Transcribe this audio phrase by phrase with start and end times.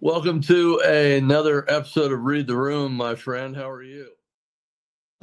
[0.00, 3.56] Welcome to another episode of Read the Room, my friend.
[3.56, 4.08] How are you?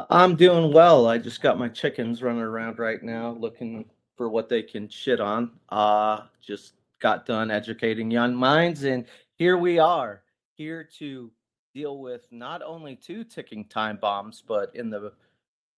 [0.10, 1.08] I'm doing well.
[1.08, 5.20] I just got my chickens running around right now looking for what they can shit
[5.20, 5.52] on.
[5.70, 9.06] Uh just got done educating young minds and
[9.36, 10.24] here we are,
[10.56, 11.32] here to
[11.76, 15.12] deal with not only two ticking time bombs, but in the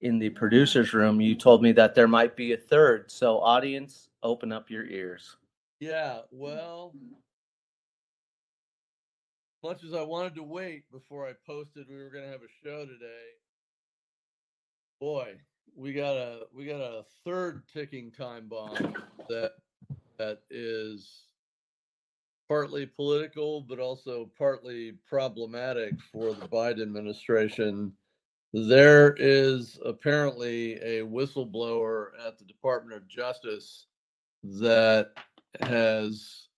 [0.01, 3.09] in the producer's room, you told me that there might be a third.
[3.09, 5.37] So audience, open up your ears.
[5.79, 6.93] Yeah, well,
[9.63, 12.63] much as I wanted to wait before I posted we were going to have a
[12.63, 13.29] show today,
[14.99, 15.35] boy,
[15.75, 18.93] we got a we got a third ticking time bomb
[19.29, 19.53] that
[20.17, 21.23] that is
[22.49, 27.93] partly political but also partly problematic for the Biden administration.
[28.51, 33.87] There is apparently a whistleblower at the Department of Justice
[34.43, 35.11] that
[35.61, 36.49] has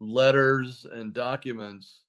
[0.00, 2.00] letters and documents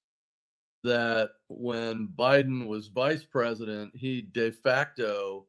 [0.84, 5.46] that when Biden was vice president, he de facto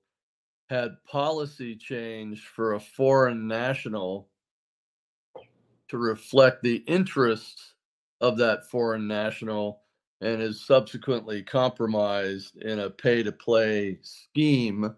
[0.69, 4.29] had policy change for a foreign national
[5.89, 7.73] to reflect the interests
[8.21, 9.81] of that foreign national
[10.21, 14.95] and is subsequently compromised in a pay to play scheme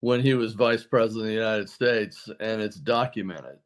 [0.00, 3.58] when he was vice president of the United States, and it's documented.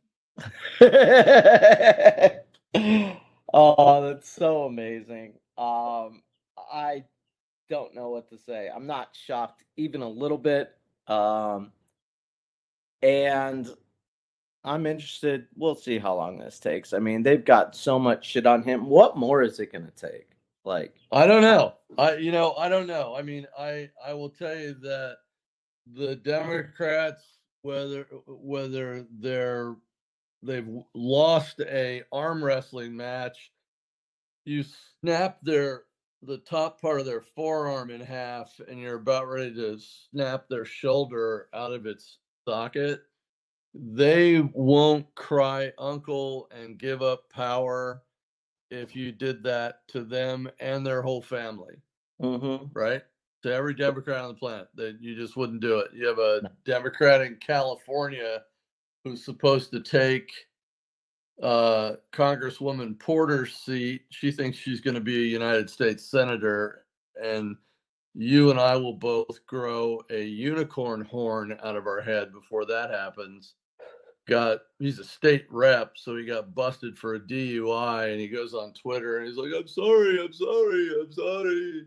[2.75, 5.35] oh, that's so amazing.
[5.57, 6.23] Um,
[6.57, 7.05] I
[7.69, 8.71] don't know what to say.
[8.75, 10.73] I'm not shocked even a little bit.
[11.07, 11.73] Um,
[13.03, 13.69] and
[14.65, 15.47] I'm interested.
[15.57, 16.93] We'll see how long this takes.
[16.93, 18.87] I mean, they've got so much shit on him.
[18.87, 20.31] What more is it going to take?
[20.65, 21.75] Like, I don't know.
[21.99, 23.15] I, you know, I don't know.
[23.15, 25.19] I mean, I, I will tell you that
[25.93, 27.23] the Democrats,
[27.63, 29.77] whether, whether they're,
[30.45, 33.53] they've lost a arm wrestling match,
[34.45, 34.65] you
[35.01, 35.85] snap their
[36.27, 40.65] the top part of their forearm in half and you're about ready to snap their
[40.65, 43.03] shoulder out of its socket,
[43.75, 48.03] they won't cry uncle and give up power
[48.71, 51.75] if you did that to them and their whole family.
[52.23, 52.67] mm-hmm.
[52.73, 53.03] Right?
[53.43, 55.91] To every Democrat on the planet, that you just wouldn't do it.
[55.93, 58.41] You have a Democrat in California
[59.05, 60.33] who's supposed to take
[61.43, 64.03] uh, Congresswoman Porter's seat.
[64.11, 66.87] She thinks she's going to be a United States Senator,
[67.23, 67.57] and
[68.15, 72.91] you and I will both grow a unicorn horn out of our head before that
[72.91, 73.55] happens.
[74.27, 78.55] Got he's a state rep, so he got busted for a DUI, and he goes
[78.55, 81.87] on Twitter and he's like, "I'm sorry, I'm sorry, I'm sorry."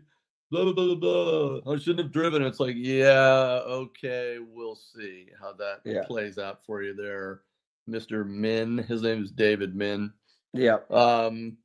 [0.50, 1.58] Blah blah blah blah.
[1.60, 1.72] blah.
[1.74, 2.42] I shouldn't have driven.
[2.42, 6.04] It's like, yeah, okay, we'll see how that Yeah.
[6.06, 7.42] plays out for you there.
[7.88, 8.26] Mr.
[8.26, 8.78] Min.
[8.78, 10.12] His name is David Min.
[10.54, 10.78] Yeah.
[10.90, 11.56] Um,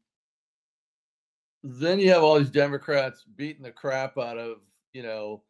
[1.63, 4.57] then you have all these Democrats beating the crap out of,
[4.93, 5.43] you know,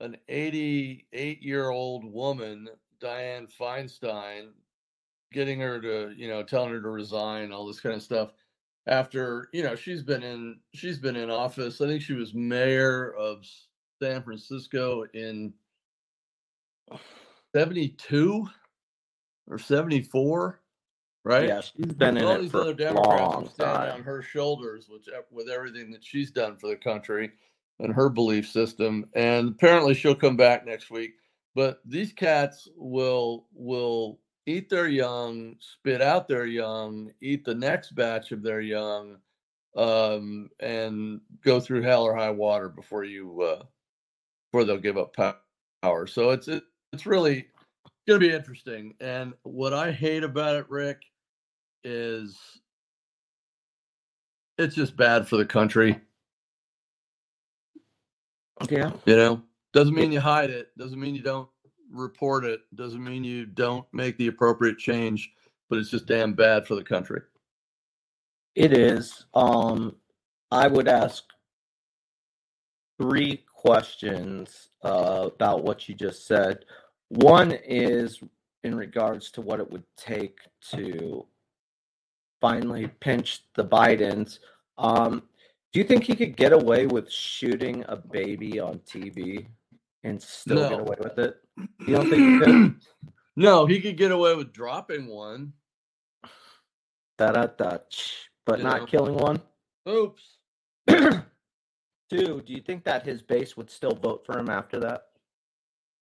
[0.00, 2.68] an 88 year old woman,
[3.00, 4.48] Dianne Feinstein,
[5.32, 8.32] getting her to, you know, telling her to resign, all this kind of stuff.
[8.86, 11.80] After, you know, she's been in she's been in office.
[11.80, 13.44] I think she was mayor of
[14.02, 15.54] San Francisco in
[17.54, 18.46] 72
[19.48, 20.60] or 74,
[21.24, 21.48] right?
[21.48, 23.92] Yeah, she's been in all these for other Democrats long will stand time.
[23.92, 27.30] on her shoulders with uh, with everything that she's done for the country
[27.80, 29.06] and her belief system.
[29.14, 31.12] And apparently, she'll come back next week.
[31.54, 37.94] But these cats will will eat their young, spit out their young, eat the next
[37.94, 39.16] batch of their young,
[39.76, 43.62] um, and go through hell or high water before you uh,
[44.50, 45.14] before they'll give up
[45.82, 46.06] power.
[46.06, 46.62] So it's it,
[46.92, 47.46] it's really
[48.06, 48.94] going to be interesting.
[49.00, 51.02] And what I hate about it, Rick,
[51.82, 52.38] is
[54.58, 56.00] it's just bad for the country.
[58.70, 58.92] Yeah.
[59.04, 60.68] You know, doesn't mean you hide it.
[60.78, 61.48] Doesn't mean you don't
[61.94, 62.60] report it.
[62.74, 65.30] Doesn't mean you don't make the appropriate change.
[65.70, 67.22] But it's just damn bad for the country.
[68.54, 69.26] It is.
[69.34, 69.96] Um,
[70.50, 71.24] I would ask
[73.00, 76.64] three questions uh, about what you just said.
[77.08, 78.20] One is
[78.62, 80.38] in regards to what it would take
[80.70, 81.26] to
[82.40, 84.38] finally pinch the Bidens.
[84.78, 85.22] Um,
[85.72, 89.46] do you think he could get away with shooting a baby on TV
[90.04, 91.36] and still get away with it?
[91.86, 92.74] You don't think he could?
[93.36, 95.52] no, he could get away with dropping one.
[97.18, 97.78] Da da da.
[98.44, 98.86] But You not know.
[98.86, 99.40] killing one.
[99.88, 100.22] Oops.
[100.88, 101.22] Two,
[102.10, 105.06] do you think that his base would still vote for him after that?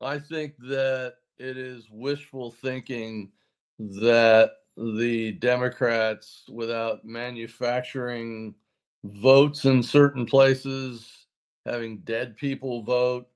[0.02, 3.32] I think that it is wishful thinking
[3.80, 8.56] that the Democrats without manufacturing
[9.04, 11.28] votes in certain places,
[11.66, 13.28] having dead people vote,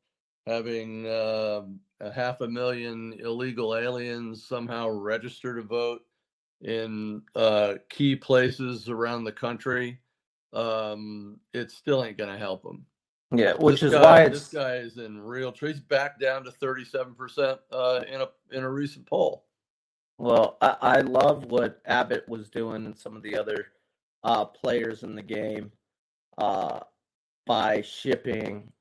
[0.47, 1.61] having uh,
[1.99, 6.01] a half a million illegal aliens somehow register to vote
[6.61, 9.99] in uh, key places around the country,
[10.53, 12.85] um, it still ain't going to help them.
[13.35, 15.51] Yeah, which this is guy, why this guy is in real.
[15.51, 15.73] trouble.
[15.73, 19.44] He's back down to thirty-seven percent uh, in a in a recent poll.
[20.17, 23.67] well, I, I love what Abbott was doing and some of the other
[24.23, 25.71] uh, players in the game
[26.38, 26.79] uh,
[27.45, 28.71] by shipping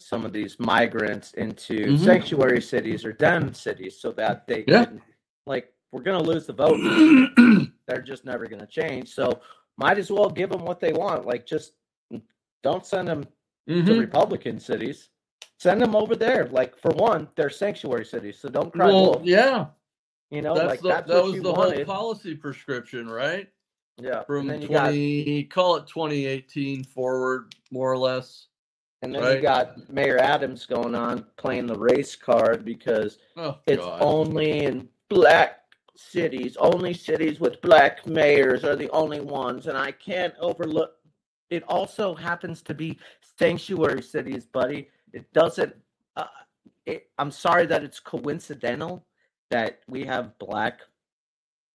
[0.00, 1.98] some of these migrants into Mhm.
[1.98, 4.86] sanctuary cities or den cities so that they Yeah.
[4.86, 5.02] can,
[5.46, 6.78] like, we're going to lose the vote.
[7.86, 9.12] They're just never going to change.
[9.14, 9.40] So
[9.76, 11.26] might as well give them what they want.
[11.26, 11.74] Like, just
[12.62, 13.24] don't send them
[13.68, 13.98] to Mhm.
[14.00, 15.10] Republican cities.
[15.58, 16.46] Send them over there.
[16.48, 18.38] Like, for one, they're sanctuary cities.
[18.38, 19.22] So don't cry Well, wolf.
[19.24, 19.66] yeah,
[20.30, 21.86] You know, that's like the, that's that was the wanted.
[21.86, 23.48] whole policy prescription, right?
[23.98, 24.22] yeah.
[24.24, 28.46] From and then you got twenty, call it twenty eighteen forward, more or less.
[29.02, 29.36] And then right.
[29.36, 34.02] you got Mayor Adams going on playing the race card because Oh it's God.
[34.02, 35.60] only in black
[35.96, 40.92] cities, only cities with black mayors are the only ones, and I can't overlook.
[41.50, 42.98] It also happens to be
[43.38, 44.88] sanctuary cities, buddy.
[45.12, 45.74] It doesn't.
[46.16, 46.26] Uh,
[46.86, 49.04] it, I'm sorry that it's coincidental
[49.50, 50.80] that we have black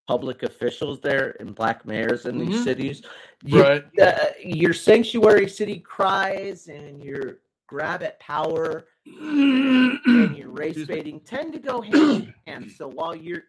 [0.08, 2.64] public officials there and black mayors in these Mhm.
[2.64, 3.02] cities.
[3.44, 4.00] You- right.
[4.00, 11.54] uh, your sanctuary city cries and your grab at power and your race baiting tend
[11.54, 12.72] to go hand in hand.
[12.72, 13.44] So while you're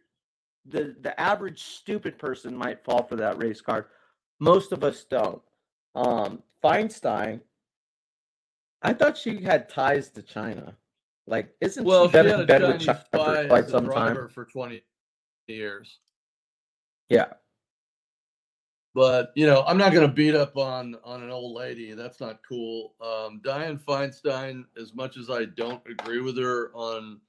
[0.68, 3.86] the the average stupid person might fall for that race card,
[4.40, 5.42] most of us don't.
[5.94, 7.40] Um, Feinstein,
[8.82, 10.76] I thought she had ties to China.
[11.28, 12.48] Like, isn't Well, she been, a with
[12.80, 14.28] China for quite some time?
[14.28, 14.82] for twenty
[15.46, 15.98] years.
[17.10, 17.26] Yeah,
[18.94, 21.92] but you know i'm not going to beat up on on an old lady.
[21.94, 22.94] That's not cool.
[23.00, 27.20] Um dianne feinstein as much as i don't agree with her on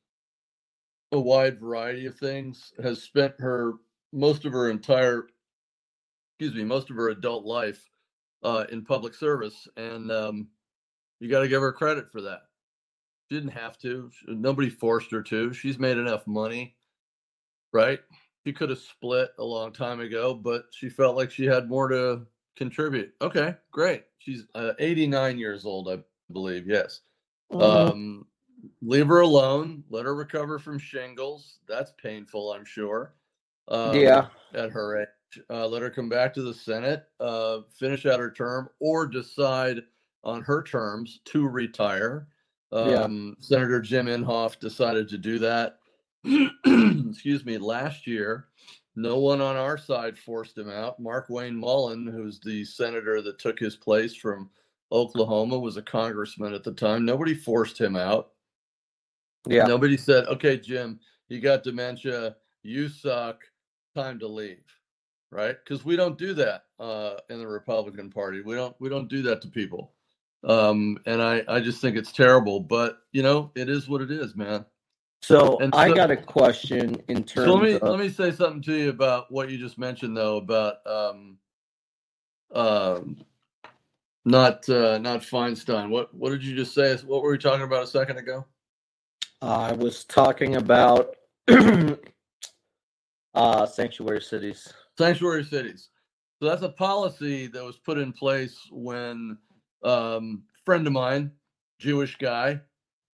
[1.14, 3.74] a wide variety of things has spent her
[4.14, 5.28] most of her entire
[6.40, 7.90] excuse me most of her adult life
[8.44, 10.48] uh in public service and um
[11.22, 12.44] you got to give her credit for that.
[13.30, 14.12] She didn't have to.
[14.28, 15.54] Nobody forced her to.
[15.54, 16.76] She's made enough money
[17.74, 18.00] right
[18.48, 21.90] she could have split a long time ago, but she felt like she had more
[21.90, 22.22] to
[22.56, 23.14] contribute.
[23.22, 24.06] Okay, great.
[24.20, 25.98] She's uh, 89 years old, I
[26.32, 26.66] believe.
[26.66, 27.02] Yes.
[27.52, 27.62] Mhm.
[27.62, 28.28] Um,
[28.82, 29.84] leave her alone.
[29.90, 31.60] Let her recover from shingles.
[31.68, 33.16] That's painful, I'm sure.
[33.68, 34.28] Um, yeah.
[34.54, 38.32] At her age, uh, let her come back to the Senate, uh, finish out her
[38.32, 39.82] term, or decide
[40.24, 42.30] on her terms to retire.
[42.72, 42.80] Yeah.
[42.80, 45.77] Um, Senator Jim Inhofe decided to do that.
[47.10, 48.48] excuse me, last year,
[48.96, 51.02] no one on our side forced him out.
[51.02, 54.50] Markwayne Mullin, who's the senator that took his place from
[54.92, 57.06] Oklahoma, was a congressman at the time.
[57.06, 58.32] Nobody forced him out.
[59.48, 59.66] Yeah.
[59.66, 63.42] Nobody said, okay, Jim, you got dementia, you suck,
[63.96, 64.64] time to leave.
[65.32, 65.58] Right?
[65.64, 68.42] Because we don't do that uh, in the Republican Party.
[68.42, 69.92] We don't we don't do that to people.
[70.46, 72.62] Um, and I, I just think it's terrible.
[72.62, 74.66] But you know, it is what it is, man.
[75.22, 78.32] So And I got a question in terms So let me of let me say
[78.32, 81.38] something to you about what you just mentioned though about um
[82.54, 83.18] um
[84.26, 85.90] not uh not Feinstein.
[85.90, 86.96] What what did you just say?
[86.98, 88.46] What were we talking about a second ago?
[89.42, 91.16] I was talking about
[93.34, 94.72] uh sanctuary cities.
[94.98, 95.90] Sanctuary cities.
[96.40, 99.38] So that's a policy that was put in place when
[99.84, 101.32] um friend of mine,
[101.80, 102.62] Jewish guy,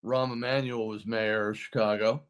[0.03, 2.23] Rahm Emanuel was mayor of Chicago.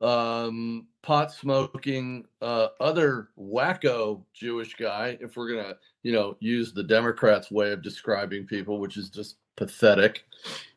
[0.00, 6.82] Um pot smoking uh other wacko Jewish guy, if we're gonna, you know, use the
[6.82, 10.24] Democrats' way of describing people, which is just pathetic.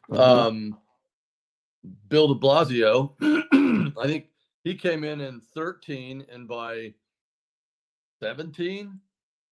[0.10, 0.20] Mhm.
[0.20, 0.78] Um
[2.10, 3.14] Bill de Blasio,
[3.98, 4.28] I think
[4.64, 6.94] he came in in 13 and by
[8.22, 9.00] 17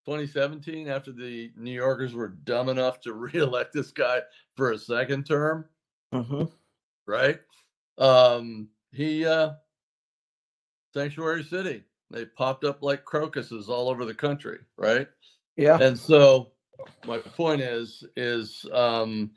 [0.06, 4.22] 2017 after the new yorkers were dumb enough to reelect this guy
[4.56, 5.66] for a second term
[6.14, 6.52] Mhm.
[7.08, 7.40] Right?
[7.98, 9.52] Um he uh
[10.94, 15.08] sanctuary city they popped up like crocuses all over the country right?
[15.58, 15.78] Yeah.
[15.80, 16.52] and so
[17.06, 19.32] my point is is um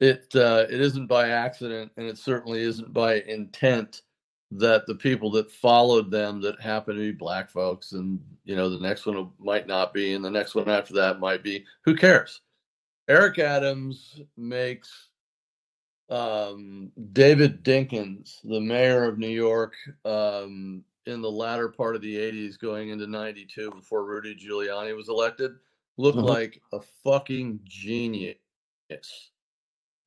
[0.00, 4.02] it uh it isn't by accident and it certainly isn't by intent
[4.50, 8.68] that the people that followed them that happen to be black folks and you know
[8.68, 11.94] the next one might not be and the next one after that might be who
[11.94, 12.40] cares?
[13.08, 15.08] Eric adams makes
[16.12, 22.16] um david dinkins the mayor of new york um in the latter part of the
[22.16, 25.52] 80s going into 92 before Rudy Giuliani was elected
[25.96, 26.24] looked Mhm.
[26.24, 28.36] like a fucking genius.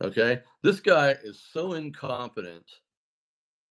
[0.02, 0.42] Okay?
[0.62, 2.66] This guy is so incompetent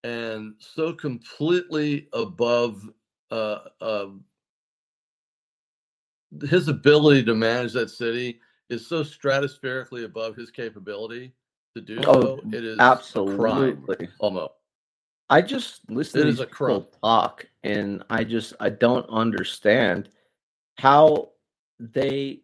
[0.03, 2.87] and so completely above
[3.31, 4.09] uh, uh,
[6.47, 8.39] his ability to manage that city
[8.69, 11.33] is so stratospherically above his capability
[11.75, 12.41] to do Oh, so.
[12.51, 14.09] It is a crime Absolutely.
[14.19, 14.53] almost.
[15.29, 19.07] I just listen It to is these a people talk, and I just I don't
[19.09, 20.09] understand
[20.77, 21.31] how
[21.79, 22.41] they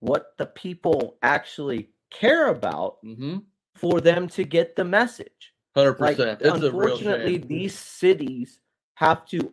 [0.00, 3.42] what the people actually care about mhm,
[3.76, 5.54] for them to get the message.
[5.76, 6.40] hundred Like, percent.
[6.40, 8.58] It's a real unfortunately, these cities
[8.94, 9.52] have to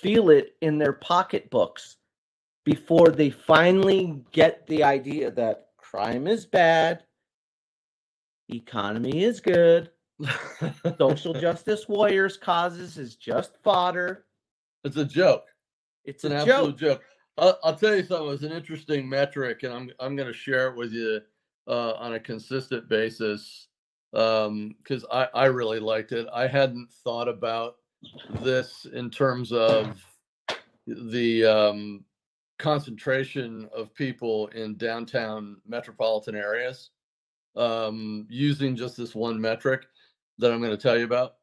[0.00, 1.95] feel it in their pocketbooks
[2.66, 7.04] before they finally get the idea that crime is bad,
[8.50, 9.90] economy is good,
[10.98, 14.26] social justice warriors' causes is just fodder.
[14.84, 15.46] it's a joke.
[16.04, 17.00] It's It's an a absolute joke.
[17.00, 17.04] joke.
[17.38, 18.30] I'll, I'll tell you something.
[18.32, 21.20] It's an interesting metric, and I'm I'm going to share it with you
[21.68, 23.68] uh, on a consistent basis
[24.12, 26.26] because I I really liked it.
[26.32, 27.76] I hadn't thought about
[28.42, 30.02] this in terms of
[30.86, 32.04] the um,
[32.58, 36.90] concentration of people in downtown metropolitan areas
[37.56, 39.86] um, using just this one metric
[40.38, 41.36] that I'm going to tell you about.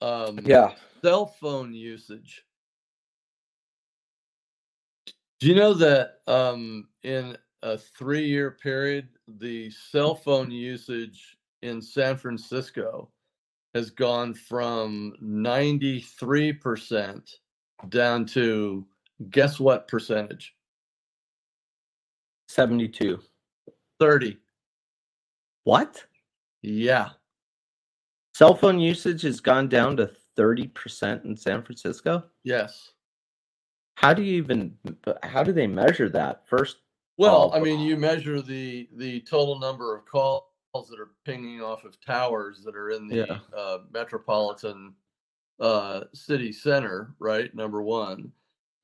[0.00, 0.72] Um, Yeah.
[1.02, 2.44] cell phone usage.
[5.40, 11.82] Do you know that um, in a three year period, the cell phone usage in
[11.82, 13.10] San Francisco
[13.74, 17.30] has gone from 93%
[17.90, 18.86] down to
[19.30, 20.55] guess what percentage?
[22.48, 23.20] 72.
[24.00, 24.38] 30.
[25.64, 26.04] What?
[26.62, 27.10] Yeah.
[28.34, 32.24] Cell phone usage has gone down to 30% in San Francisco?
[32.44, 32.90] Yes.
[33.94, 34.76] How do you even
[35.22, 36.46] how do they measure that?
[36.46, 36.76] First
[37.16, 37.50] Well.
[37.54, 40.42] I mean, you measure the the total number of calls
[40.74, 43.38] that are pinging off of towers that are in the Yeah.
[43.56, 44.92] uh, metropolitan
[45.58, 47.54] uh, city center, right?
[47.54, 48.30] Number one,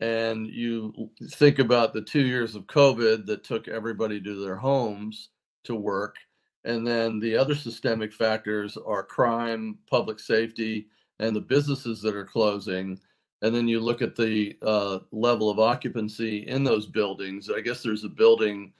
[0.02, 5.30] and you think about the two years of COVID that took everybody to their homes
[5.64, 6.16] to work,
[6.64, 12.24] and then the other systemic factors are crime, public safety, and the businesses that are
[12.24, 12.98] closing
[13.42, 17.50] and then you look at the uh, level of occupancy in those buildings.
[17.50, 18.72] I guess there's a building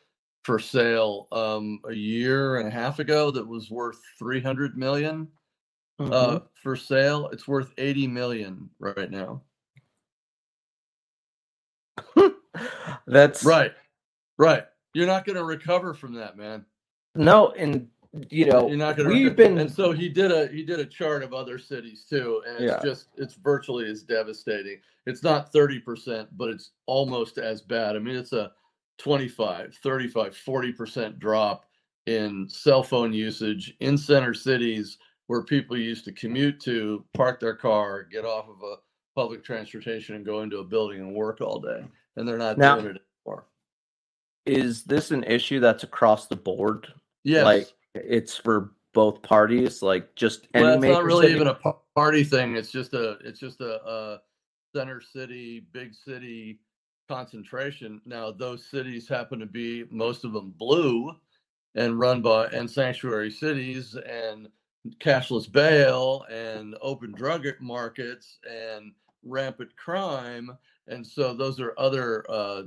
[0.45, 5.29] for sale um, a year and a half ago that was worth 300 million
[5.99, 7.29] uh, for sale.
[7.33, 9.43] It's worth 80 million right now.
[13.07, 13.73] That's Right,
[14.39, 14.65] right.
[14.95, 16.65] You're not going to recover from that, man.
[17.15, 17.89] No, and
[18.31, 19.15] you know, You're not going to.
[19.15, 22.43] we've been And so he did a he did a chart of other cities too,
[22.47, 22.81] and it's Yeah.
[22.83, 24.79] just it's virtually as devastating.
[25.07, 27.97] It's not 30 percent, but it's almost as bad.
[27.97, 28.53] I mean, it's a
[28.99, 31.65] 25, 35, 40 percent drop
[32.07, 37.57] in cell phone usage in center cities where people used to commute to, park their
[37.57, 38.77] car, get off of a
[39.15, 41.83] public transportation, and go into a building and work all day,
[42.17, 43.47] and they're not Now- doing it anymore.
[44.47, 46.93] is this an issue that's across the board?
[47.25, 47.45] Yes.
[47.45, 51.35] Like it's for both parties, like just any it's major not really city?
[51.37, 51.59] even a
[51.95, 52.57] party thing.
[52.57, 54.21] It's just a it's just a, a
[54.75, 56.61] center city, big city
[57.09, 58.01] concentration.
[58.05, 61.15] Now those cities happen to be most of them blue
[61.75, 64.49] and run by and sanctuary cities and
[64.99, 68.93] cashless bail and open drug markets and
[69.25, 70.51] rampant crime.
[70.93, 72.63] And so those are other uh,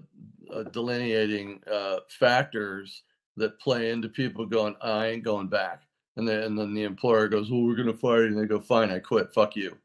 [0.53, 3.03] uh, delineating uh, factors
[3.37, 5.83] that play into people going, I ain't going back.
[6.17, 8.27] And then, and then the employer goes, Well, we're going to fire you.
[8.29, 9.33] And they go, Fine, I quit.
[9.33, 9.77] Fuck you.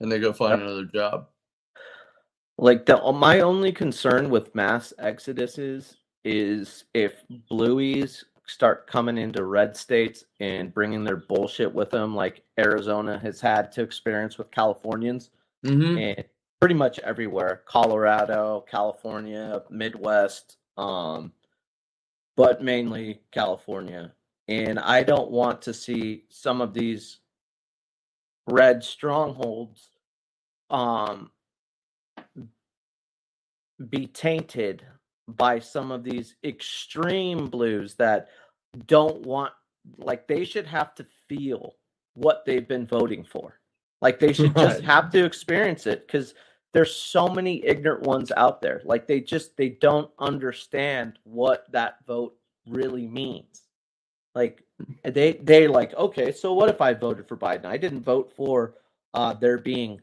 [0.00, 1.28] And they go find another job.
[2.58, 9.76] Like the my only concern with mass exoduses is if blueies start coming into red
[9.76, 15.30] states and bringing their bullshit with them, like Arizona has had to experience with Californians,
[15.64, 15.98] Mm-hmm.
[15.98, 16.24] and
[16.60, 21.32] pretty much everywhere, Colorado, California, Midwest, um,
[22.36, 24.12] but mainly California.
[24.48, 27.20] And I don't want to see some of these
[28.50, 29.90] red strongholds
[30.70, 31.30] um
[33.90, 34.84] be tainted
[35.28, 38.28] by some of these extreme blues that
[38.86, 39.52] don't want
[39.98, 41.74] like they should have to feel
[42.14, 43.60] what they've been voting for.
[44.00, 46.34] Like they should just have to experience it because
[46.74, 48.82] there's so many ignorant ones out there.
[48.84, 53.62] Like they just they don't understand what that vote really means.
[54.34, 54.62] Like
[55.02, 57.64] they they like okay so what if i voted for biden?
[57.64, 58.74] I didn't vote for
[59.14, 60.00] uh there being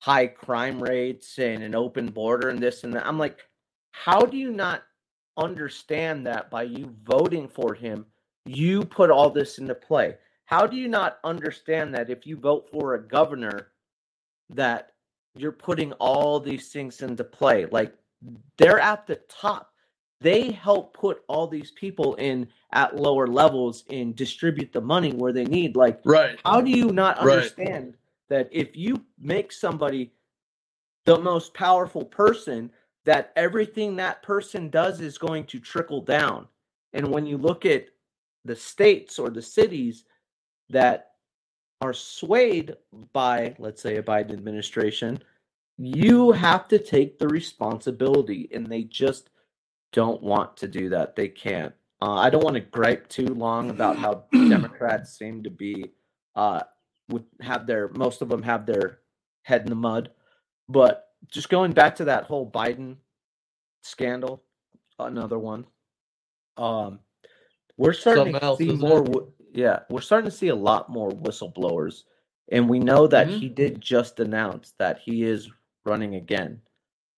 [0.00, 3.06] high crime rates and an open border and this and that.
[3.06, 3.40] I'm like
[3.92, 4.82] how do you not
[5.36, 8.04] understand that by you voting for him
[8.44, 10.16] you put all this into play?
[10.44, 13.68] How do you not understand that if you vote for a governor
[14.50, 14.94] that
[15.36, 17.94] you're putting all these things into play like
[18.58, 19.72] they're at the top
[20.20, 25.32] they help put all these people in at lower levels and distribute the money where
[25.32, 26.38] they need like Right.
[26.44, 27.54] how do you not Right.
[27.54, 27.94] understand
[28.28, 30.12] that if you make somebody
[31.06, 32.70] the most powerful person
[33.04, 36.46] that everything that person does is going to trickle down
[36.92, 37.86] and when you look at
[38.44, 40.04] the states or the cities
[40.70, 41.09] that
[41.80, 42.76] are swayed
[43.12, 45.22] by let's say a Biden administration
[45.82, 49.30] you have to take the responsibility and they just
[49.92, 51.16] don't want to do that.
[51.16, 51.72] They can't.
[52.02, 55.90] Uh, i don't want to gripe too long about how democrats seem to be
[56.34, 56.62] uh
[57.10, 59.00] would have their most of them have their
[59.42, 60.10] head in the mud.
[60.66, 62.96] But just going back to that whole biden
[63.82, 64.42] scandal
[64.98, 65.66] another one
[66.56, 67.00] um
[67.76, 69.02] we're starting Something to see more
[69.52, 72.04] yeah we're starting to see a lot more whistleblowers
[72.52, 73.38] and we know that Mhm.
[73.38, 75.48] he did just announce that he is
[75.84, 76.60] running again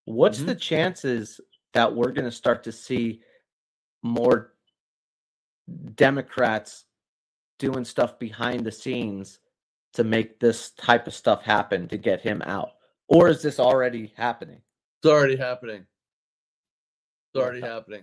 [0.04, 0.46] what's Mhm.
[0.46, 1.40] the chances
[1.74, 3.22] that we're going to start to see
[4.02, 4.54] more
[5.94, 6.84] democrats
[7.58, 9.38] doing stuff behind the scenes
[9.92, 12.72] to make this type of stuff happen to get him out
[13.08, 14.60] or is this already happening
[15.02, 15.86] It's already happening.
[17.34, 18.02] It's already happening.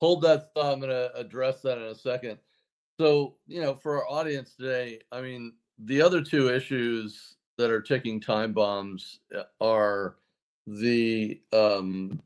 [0.00, 0.72] Hold that thought.
[0.72, 2.38] I'm going to address that in a second.
[2.98, 7.80] So, you know, for our audience today, I mean, the other two issues that are
[7.82, 10.16] ticking time bombs uh, are
[10.66, 12.20] the um,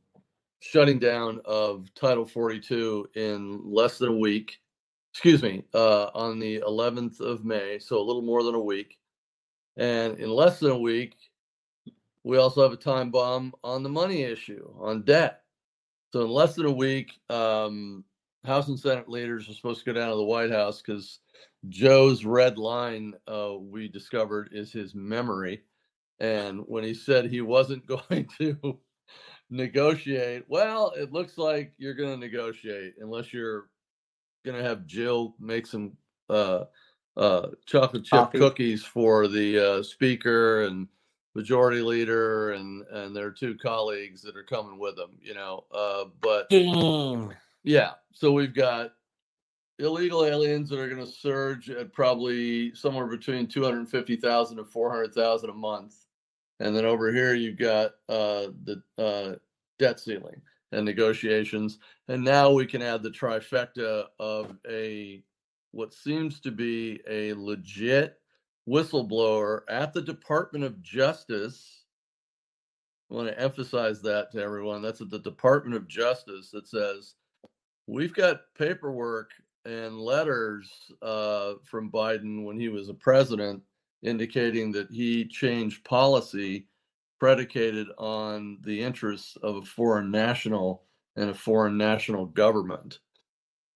[0.60, 4.58] shutting down of Title 42 in less than a week.
[5.12, 8.98] Excuse me, uh, on the 11th of May, so a little more than a week.
[9.78, 11.16] And in less than a week,
[12.24, 15.42] we also have a time bomb on the money issue, on debt.
[16.12, 18.04] So in less than a week, um,
[18.48, 21.20] House and Senate leaders are supposed to go down to the White House because
[21.68, 25.62] Joe's red line, uh, we discovered, is his memory.
[26.18, 28.78] And when he said he wasn't going to
[29.50, 33.68] negotiate, well, it looks like you're going to negotiate unless you're
[34.44, 35.92] going to have Jill make some
[36.30, 36.64] uh,
[37.16, 38.38] uh, chocolate chip Coffee.
[38.38, 40.88] cookies for the uh, speaker and
[41.34, 46.04] majority leader and and their two colleagues that are coming with them you know uh
[46.20, 47.32] but game
[47.64, 48.92] yeah so we've got
[49.78, 55.52] illegal aliens that are going to surge at probably somewhere between 250,000 to 400,000 a
[55.52, 55.94] month
[56.60, 59.34] and then over here you've got uh the uh
[59.78, 60.40] debt ceiling
[60.72, 65.22] and negotiations and now we can add the trifecta of a
[65.72, 68.18] what seems to be a legit
[68.68, 71.84] whistleblower at the Department of Justice.
[73.10, 74.82] I want to emphasize that to everyone.
[74.82, 77.14] That's at the Department of Justice that says
[77.88, 79.30] we've got paperwork
[79.64, 80.70] and letters
[81.02, 83.62] uh, from Biden when he was a president
[84.02, 86.66] indicating that he changed policy
[87.18, 90.84] predicated on the interests of a foreign national
[91.16, 93.00] and a foreign national government.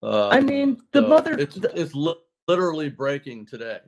[0.04, 2.14] I Um, mean, the so mother, it's, the, it's li-
[2.46, 3.78] literally breaking today.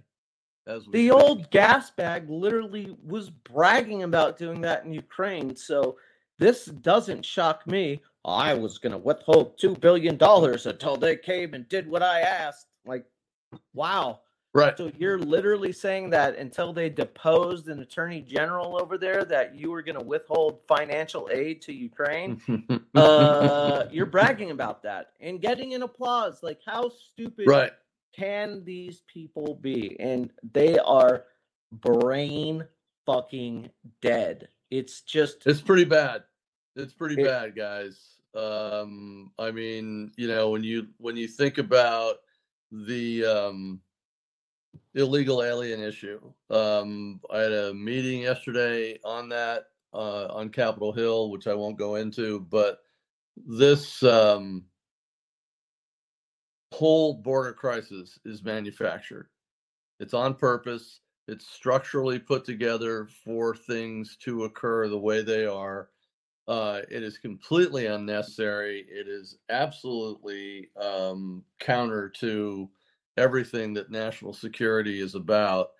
[0.66, 1.12] As the speak.
[1.12, 5.54] old gas bag literally was bragging about doing that in Ukraine.
[5.54, 5.98] So
[6.38, 8.02] this doesn't shock me.
[8.24, 12.66] I was going to withhold $2 billion until they came and did what I asked.
[12.86, 13.04] Like,
[13.74, 14.20] wow.
[14.54, 14.76] Right.
[14.78, 19.70] So you're literally saying that until they deposed an attorney general over there, that you
[19.72, 22.40] were going to withhold financial aid to Ukraine.
[22.94, 26.40] uh, you're bragging about that and getting an applause.
[26.42, 27.72] Like, how stupid right.
[28.16, 29.98] can these people be?
[29.98, 31.24] And they are
[31.72, 32.64] brain
[33.06, 33.70] fucking
[34.00, 34.48] dead.
[34.70, 36.24] It's just It's pretty bad.
[36.76, 38.10] It's pretty It- bad, guys.
[38.34, 42.16] Um, I mean, you know, when you when you think about
[42.72, 43.80] the um,
[44.94, 51.30] illegal alien issue, um, I had a meeting yesterday on that uh, on Capitol Hill,
[51.30, 52.80] which I won't go into, but
[53.36, 54.64] this um,
[56.72, 59.28] whole border crisis is manufactured.
[60.00, 61.00] It's on purpose.
[61.26, 65.90] It's structurally put together for things to occur the way they are.
[66.46, 68.84] Uh, it is completely unnecessary.
[68.88, 72.68] It is absolutely um, counter to
[73.16, 75.70] everything that national security is about.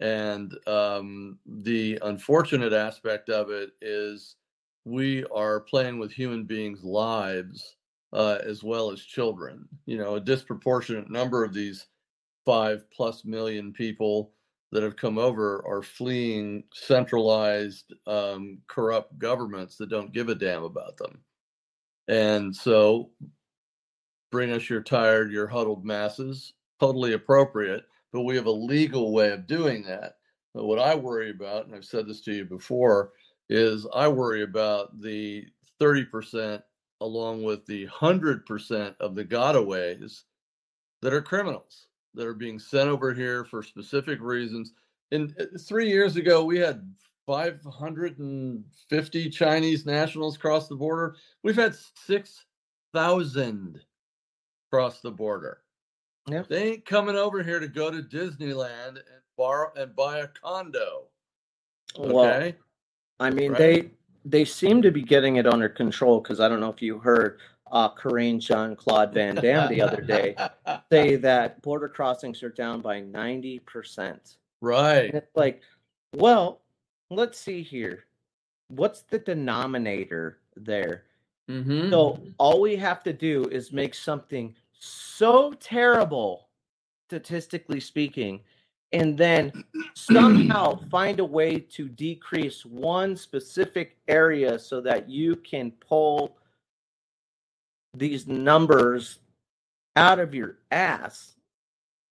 [0.00, 4.36] And um, the unfortunate aspect of it is
[4.84, 7.76] we are playing with human beings' lives
[8.12, 9.68] uh, as well as children.
[9.86, 11.86] You know, a disproportionate number of these
[12.44, 14.32] five plus million people
[14.70, 20.62] that have come over are fleeing centralized, um, corrupt governments that don't give a damn
[20.62, 21.20] about them.
[22.08, 23.10] And so,
[24.30, 29.30] bring us your tired, your huddled masses, totally appropriate, but we have a legal way
[29.30, 30.14] of doing that.
[30.54, 33.12] But what I worry about, and I've said this to you before,
[33.48, 35.46] is I worry about the
[35.80, 36.62] 30%
[37.00, 40.24] along with the 100% of the gotaways
[41.00, 44.72] that are criminals that are being sent over here for specific reasons.
[45.12, 46.82] And uh, three years ago, we had
[47.26, 51.16] 550 Chinese nationals cross the border.
[51.42, 51.74] We've had
[52.06, 53.80] 6,000
[54.70, 55.62] cross the border.
[56.28, 56.42] Yeah.
[56.48, 59.02] They ain't coming over here to go to Disneyland and
[59.36, 61.04] borrow and buy a condo.
[61.98, 62.12] Okay.
[62.12, 62.52] well.
[63.20, 63.58] I mean, Right.
[63.58, 63.90] they
[64.24, 67.38] they seem to be getting it under control because I don't know if you heard
[67.72, 70.36] uh, Karine Jean Claude Van Damme the other day
[70.92, 74.36] say that border crossings are down by ninety percent.
[74.60, 75.06] right.
[75.06, 75.62] And it's like,
[76.14, 76.60] well,
[77.10, 78.04] let's see here.
[78.68, 81.04] What's the denominator there?
[81.50, 81.90] Mm-hmm.
[81.90, 86.48] So all we have to do is make something so terrible,
[87.08, 88.40] statistically speaking,
[88.92, 95.70] and then somehow find a way to decrease one specific area so that you can
[95.72, 96.37] pull
[97.98, 99.18] these numbers
[99.96, 101.34] out of your ass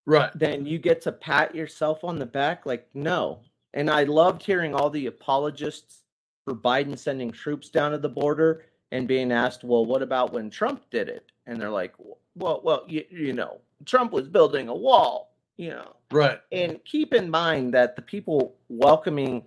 [0.06, 0.32] right.
[0.36, 3.39] then you get to pat yourself on the back like no
[3.73, 6.04] and i loved hearing all the apologists
[6.45, 10.50] for biden sending troops down to the border and being asked well what about when
[10.50, 11.93] trump did it and they're like
[12.36, 16.39] well well you, you know trump was building a wall you know Right.
[16.54, 19.43] and keep in mind that the people welcoming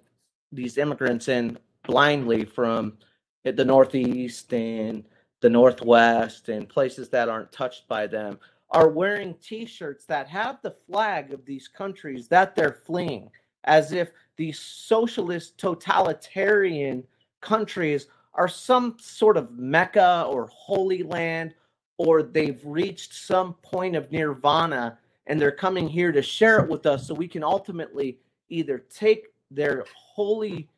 [0.53, 2.99] these immigrants in blindly from
[3.45, 5.05] the northeast and
[5.41, 8.39] the northwest and places that aren't touched by them
[8.71, 13.31] are wearing t-shirts that have the flag of these countries that they're fleeing
[13.65, 17.05] as if these socialist totalitarian
[17.41, 21.55] countries are some sort of mecca or holy land
[21.99, 26.87] or they've reached some point of nirvana and they're coming here to share it with
[26.87, 30.69] us so we can ultimately either take their holy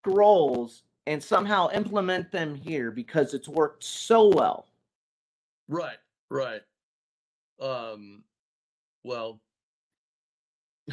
[0.00, 4.68] scrolls and somehow implement them here because it's worked so well.
[5.68, 5.96] Right,
[6.30, 6.60] right.
[7.60, 8.22] Um,
[9.02, 9.40] well,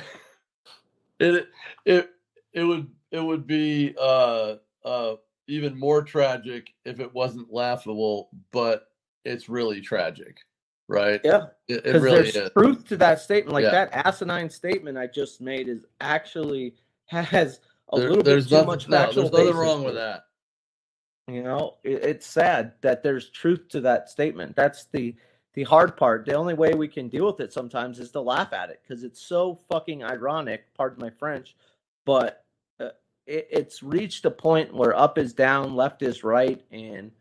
[1.20, 1.48] it
[1.86, 2.10] it
[2.52, 5.16] it would it would be uh uh
[5.48, 8.88] even more tragic if it wasn't laughable, but
[9.24, 10.38] it's really tragic,
[10.88, 11.22] right?
[11.24, 11.46] Yeah.
[11.68, 12.50] It, it really there's is.
[12.58, 13.54] truth to that statement.
[13.54, 13.72] Like Yeah.
[13.72, 16.74] that asinine statement I just made is actually
[17.06, 17.60] has
[17.92, 20.24] a There- little bit there's too nothing, much no, there's nothing wrong with that.
[21.28, 24.56] You know, it, it's sad that there's truth to that statement.
[24.56, 25.16] That's the
[25.54, 26.26] the hard part.
[26.26, 29.04] The only way we can deal with it sometimes is to laugh at it because
[29.04, 30.66] it's so fucking ironic.
[30.76, 31.56] Pardon my French,
[32.06, 32.46] but
[32.80, 32.90] uh,
[33.26, 37.12] it, it's reached a point where up is down, left is right, and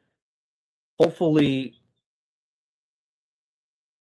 [1.00, 1.80] hopefully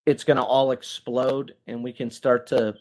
[0.05, 2.75] it's going to all explode and we can start to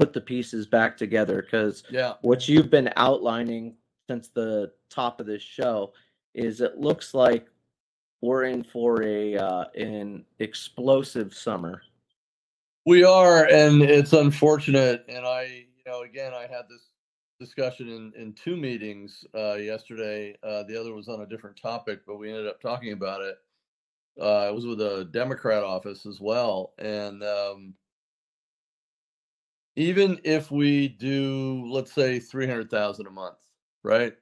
[0.00, 3.74] put the pieces back together because Yeah, what you've been outlining
[4.08, 5.92] since the top of this show
[6.34, 7.48] is it looks like
[8.22, 11.82] we're in for a uh, an explosive summer.
[12.86, 15.04] we are, and it's unfortunate.
[15.06, 16.88] And I, you know, again, I had this
[17.38, 20.34] discussion in in two meetings uh, yesterday.
[20.42, 23.36] Uh, the other was on a different topic, but we ended up talking about it.
[24.18, 27.74] Uh, it was with a Democrat office as well, and um,
[29.76, 33.38] even if we do, let's say, three hundred thousand a month,
[33.82, 34.14] right?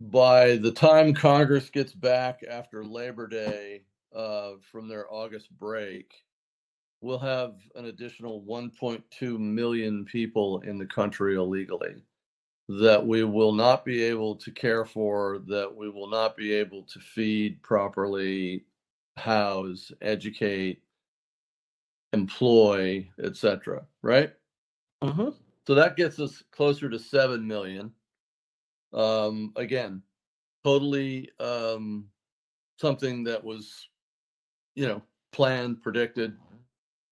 [0.00, 3.82] By the time Congress gets back after Labor Day
[4.14, 6.12] uh, from their August break,
[7.00, 12.02] we'll have an additional 1.2 million people in the country illegally
[12.68, 16.82] that we will not be able to care for, that we will not be able
[16.84, 18.64] to feed properly,
[19.16, 20.82] house, educate,
[22.12, 23.82] employ, etc.
[24.02, 24.32] Right?
[25.02, 25.30] hmm
[25.66, 27.92] So that gets us closer to 7 million.
[28.94, 30.02] Um, again,
[30.64, 32.06] totally um,
[32.80, 33.88] something that was,
[34.76, 36.36] you know, planned, predicted,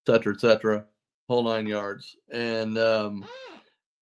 [0.06, 0.84] etc., cetera, et cetera,
[1.28, 2.16] whole nine yards.
[2.32, 3.24] And, um,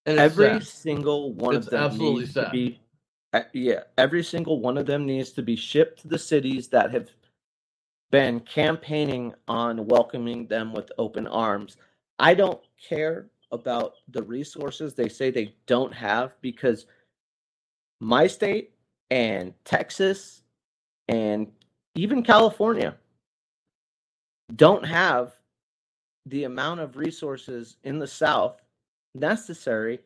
[0.06, 0.66] and Every sad.
[0.66, 2.80] single one It's of them absolutely needs to be,
[3.34, 6.92] uh, yeah, every single one of them needs to be shipped to the cities that
[6.92, 7.10] have
[8.10, 11.76] been campaigning on welcoming them with open arms.
[12.18, 16.86] I don't care about the resources they say they don't have because
[18.00, 18.72] my state
[19.10, 20.42] and Texas
[21.08, 21.48] and
[21.94, 22.94] even California
[24.56, 25.32] don't have
[26.26, 28.60] the amount of resources in the South
[29.14, 30.00] necessary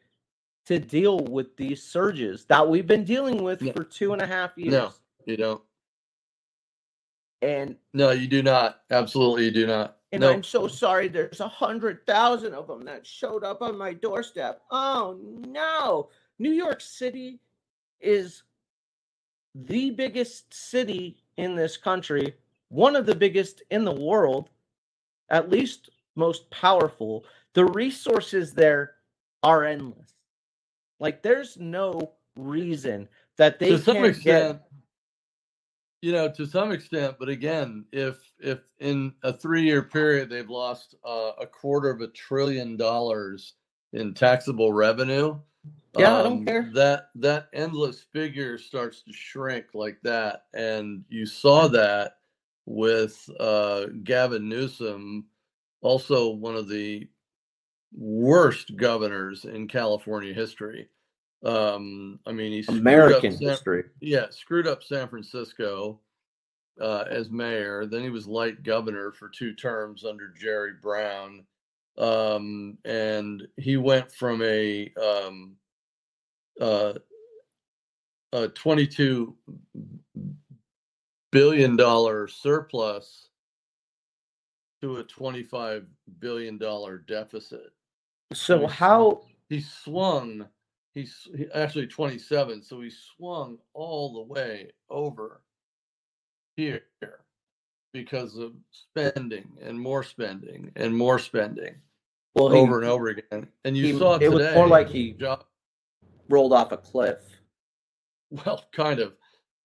[0.66, 3.72] to deal with these surges that we've been dealing with No.
[3.72, 4.72] for two and a half years.
[4.72, 4.92] No.
[5.26, 5.62] You don't.
[7.42, 8.82] And No, you do not.
[8.90, 9.98] Absolutely, you do not.
[10.12, 10.32] and no.
[10.32, 11.08] I'm so sorry.
[11.08, 14.62] There's a hundred thousand of them that showed up on my doorstep.
[14.70, 16.08] Oh no!
[16.38, 17.40] New York City
[18.00, 18.44] is
[19.54, 22.34] the biggest city in this country,
[22.68, 24.48] one of the biggest in the world,
[25.28, 27.24] at least most powerful.
[27.54, 28.94] The resources there
[29.42, 30.14] are endless.
[31.00, 34.71] Like there's no reason that they can't extent, get.
[36.02, 40.96] You know, to some extent, but again, if if in a three-year period they've lost
[41.06, 43.54] uh, a quarter of a trillion dollars
[43.92, 45.38] in taxable revenue,
[45.96, 46.70] Yeah, I don't um, care.
[46.74, 52.16] That that endless figure starts to shrink like that, and you saw that
[52.66, 55.26] with uh, Gavin Newsom,
[55.82, 57.08] also one of the
[57.96, 60.88] worst governors in California history.
[61.44, 63.84] Um, I mean, he's American San- history.
[64.00, 65.98] yeah, screwed up San Francisco
[66.80, 67.84] uh, as mayor.
[67.86, 71.44] Then he was light governor for two terms under Jerry Brown,
[71.98, 75.56] um, and he went from a um,
[76.60, 76.94] uh,
[78.32, 79.36] a twenty-two
[81.32, 83.28] billion dollar surplus
[84.80, 85.86] to a twenty-five
[86.20, 87.72] billion dollar deficit
[88.32, 90.46] So how he swung
[90.94, 95.42] he's he, actually 27 so he swung all the way over
[96.56, 96.82] here
[97.92, 101.74] because of spending and more spending and more spending
[102.34, 103.46] well he over and over again.
[103.64, 105.44] And you he- saw it today was more like he- job,
[106.28, 107.18] rolled off a cliff.
[108.30, 109.14] well kind of.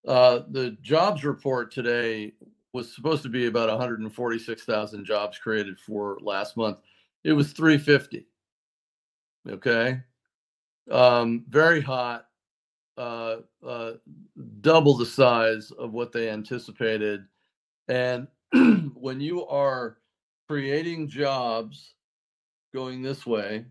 [0.08, 2.34] Uh, the jobs report today
[2.74, 6.78] was supposed to be about 146,000 jobs created for last month.
[7.24, 8.28] It was 350
[9.50, 10.02] okay
[10.92, 12.28] um, very hot,
[12.98, 13.94] uh, uh,
[14.62, 17.26] double the size of what they anticipated.
[17.88, 18.28] And
[18.94, 19.98] when you are
[20.48, 21.94] creating jobs
[22.74, 23.66] going this way,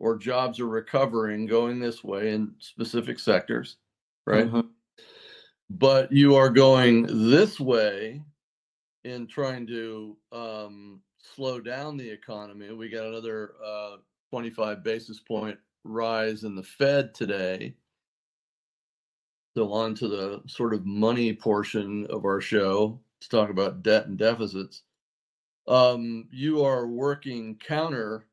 [0.00, 3.76] or jobs are recovering going this way in specific sectors,
[4.26, 4.50] right?
[4.50, 4.68] Mhm.
[5.70, 8.22] But you are going this way
[9.04, 11.00] in trying to um,
[11.34, 12.72] slow down the economy.
[12.72, 13.96] We got another uh,
[14.30, 17.74] 25 basis point rise in the Fed today.
[19.56, 23.00] So on to the sort of money portion of our show.
[23.20, 24.82] Let's talk about debt and deficits.
[25.68, 28.26] Um, you are working counter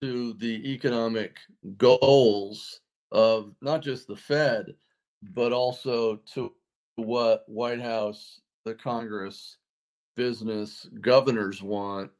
[0.00, 1.38] to the economic
[1.76, 4.74] goals of not just the Fed,
[5.22, 6.52] but also to
[6.96, 9.56] what White House, the Congress,
[10.16, 12.10] business governors want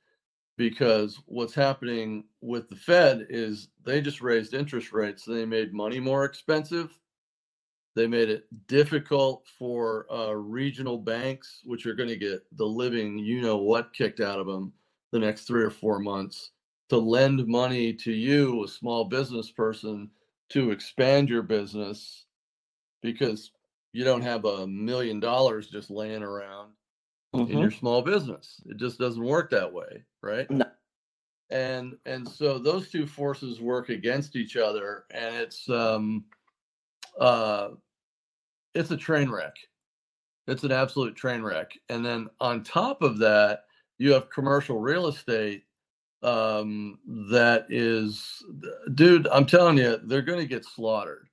[0.59, 5.25] because what's happening with the Fed is they just raised interest rates.
[5.25, 7.01] They made money more expensive.
[7.95, 13.19] They made it difficult for uh, regional banks, which are going to get the living,
[13.19, 14.75] you know what, kicked out of them
[15.13, 16.53] the next three or four months,
[16.91, 20.11] to lend money to you, a small business person,
[20.51, 22.27] to expand your business
[23.03, 23.53] because
[23.93, 26.75] you don't have a million dollars just laying around
[27.47, 27.61] in Mhm.
[27.61, 28.63] your small business.
[28.67, 30.51] It just doesn't work that way, right?
[30.51, 30.67] No.
[31.51, 36.25] And and so those two forces work against each other, and it's um,
[37.19, 37.69] uh,
[38.75, 39.55] it's a train wreck.
[40.47, 41.73] It's an absolute train wreck.
[41.89, 43.65] And then on top of that,
[43.99, 45.65] you have commercial real estate
[46.23, 46.99] um,
[47.31, 48.43] that is,
[48.95, 51.29] dude, I'm telling you, they're going to get slaughtered.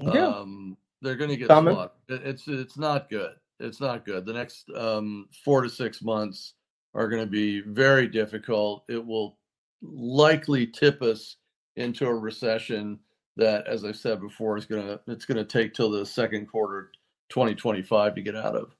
[0.00, 0.28] Yeah.
[0.28, 1.90] Um, they're going to get slaughtered.
[2.08, 3.34] It's it's not good.
[3.60, 4.24] It's not good.
[4.24, 6.54] The next um, four to six months
[6.94, 8.84] are going to be very difficult.
[8.88, 9.38] It will
[9.82, 11.36] likely tip us
[11.76, 12.98] into a recession
[13.36, 16.46] that, as I said before, is going to it's going to take till the second
[16.46, 16.90] quarter
[17.30, 18.74] 2025 to get out of.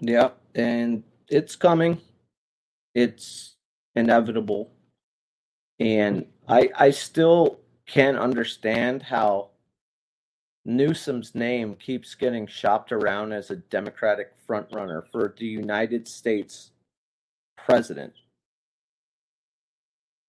[0.00, 2.00] Yeah, and it's coming.
[2.94, 3.54] It's
[3.94, 4.72] inevitable.
[5.78, 9.50] And I I still can't understand how
[10.64, 16.70] Newsom's name keeps getting shopped around as a Democratic frontrunner for the United States
[17.64, 18.12] president.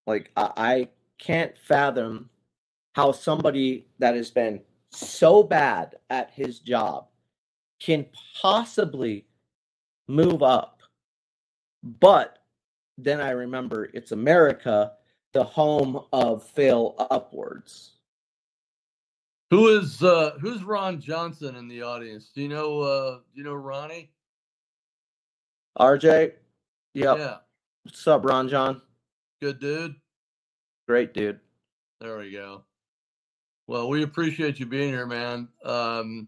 [0.07, 0.87] Like I, I
[1.19, 2.29] can't fathom
[2.93, 7.07] how somebody that has been so bad at his job
[7.79, 8.05] can
[8.41, 9.25] possibly
[10.07, 10.81] move up.
[11.83, 12.39] But
[12.97, 14.93] then I remember it's America,
[15.33, 17.91] the home of fail upwards.
[19.51, 22.31] Who is uh, who's Ron Johnson in the audience?
[22.33, 24.09] Do you know uh, do you know Ronnie?
[25.77, 26.31] RJ,
[26.95, 27.17] yep.
[27.17, 27.38] Yeah,
[27.84, 28.81] What's up, Ron John?
[29.41, 29.95] good dude.
[30.88, 31.39] Great dude.
[31.99, 32.63] There we go.
[33.67, 35.49] Well, we appreciate you being here, man.
[35.63, 36.27] Um,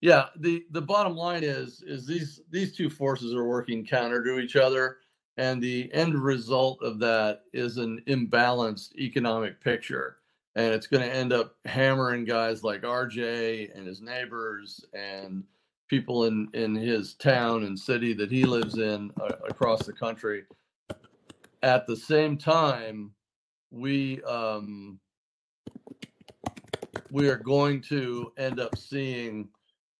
[0.00, 4.38] yeah, the the bottom line is is these these two forces are working counter to
[4.38, 4.98] each other,
[5.36, 10.18] and the end result of that is an imbalanced economic picture,
[10.54, 15.44] and it's going to end up hammering guys like RJ and his neighbors and
[15.88, 20.44] people in in his town and city that he lives in uh, across the country.
[21.62, 23.12] At the same time,
[23.70, 24.98] we um,
[27.10, 29.48] we are going to end up seeing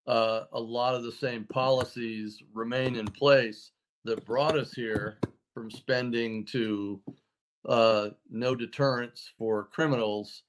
[0.07, 3.72] uh, a lot of the same policies remain in place
[4.05, 5.18] that brought us here
[5.53, 7.01] from spending to
[7.68, 10.42] uh, no deterrence for criminals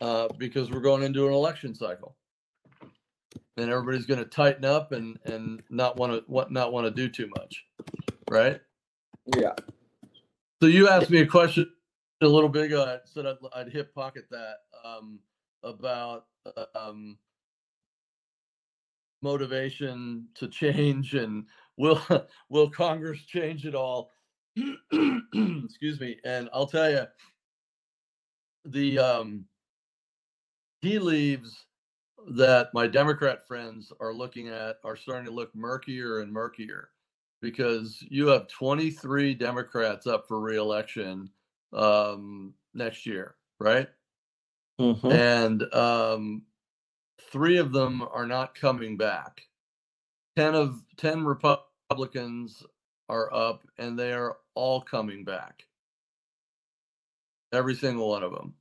[0.00, 2.16] uh, because we're going into an election cycle
[3.56, 6.90] and everybody's going to tighten up and and not want to what not want to
[6.90, 7.64] do too much
[8.30, 8.60] right
[9.36, 9.52] Yeah.
[10.60, 11.70] so you asked me a question
[12.20, 12.84] a little bit ago.
[12.84, 15.18] I said I'd, I'd hip pocket that um,
[15.62, 16.26] about
[16.74, 17.18] um,
[19.22, 21.44] motivation to change and
[21.76, 22.00] will
[22.48, 24.10] will Congress change it all?
[24.56, 26.18] Excuse me.
[26.24, 27.04] And I'll tell you,
[28.64, 29.44] the um,
[30.82, 31.66] tea leaves
[32.28, 36.90] that my Democrat friends are looking at are starting to look murkier and murkier
[37.40, 41.30] because you have 23 Democrats up for reelection
[41.72, 43.88] um, next year, right?
[44.80, 45.10] Mhm.
[45.12, 46.42] And um,
[47.32, 49.48] three of them are not coming back.
[50.36, 52.64] Ten of ten Republicans
[53.08, 55.66] are up, and they are all coming back.
[57.52, 58.54] Every single one of them.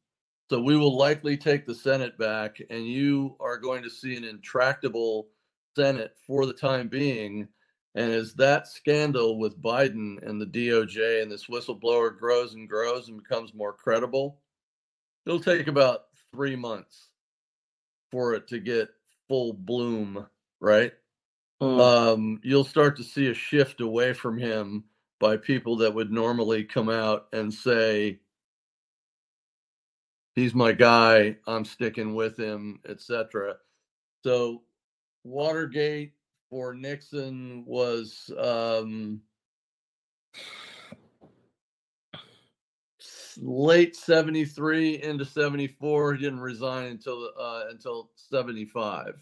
[0.53, 4.23] So we will likely take the Senate back, and you are going to see an
[4.23, 5.29] intractable
[5.75, 7.47] Senate for the time being.
[7.95, 13.07] And as that scandal with Biden and the DOJ and this whistleblower grows and grows
[13.07, 14.41] and becomes more credible,
[15.25, 17.09] it'll take about three months
[18.11, 18.89] for it to get
[19.27, 20.27] full bloom,
[20.59, 20.93] right?
[21.63, 21.81] Mm.
[21.81, 24.83] Um, you'll start to see a shift away from him
[25.19, 28.19] by people that would normally come out and say,
[30.35, 33.55] he's my guy, I'm sticking with him, etc.
[34.23, 34.63] So
[35.23, 36.13] Watergate
[36.49, 39.21] for Nixon was um,
[43.37, 49.15] late 73 into 74 he didn't resign until uh, until 75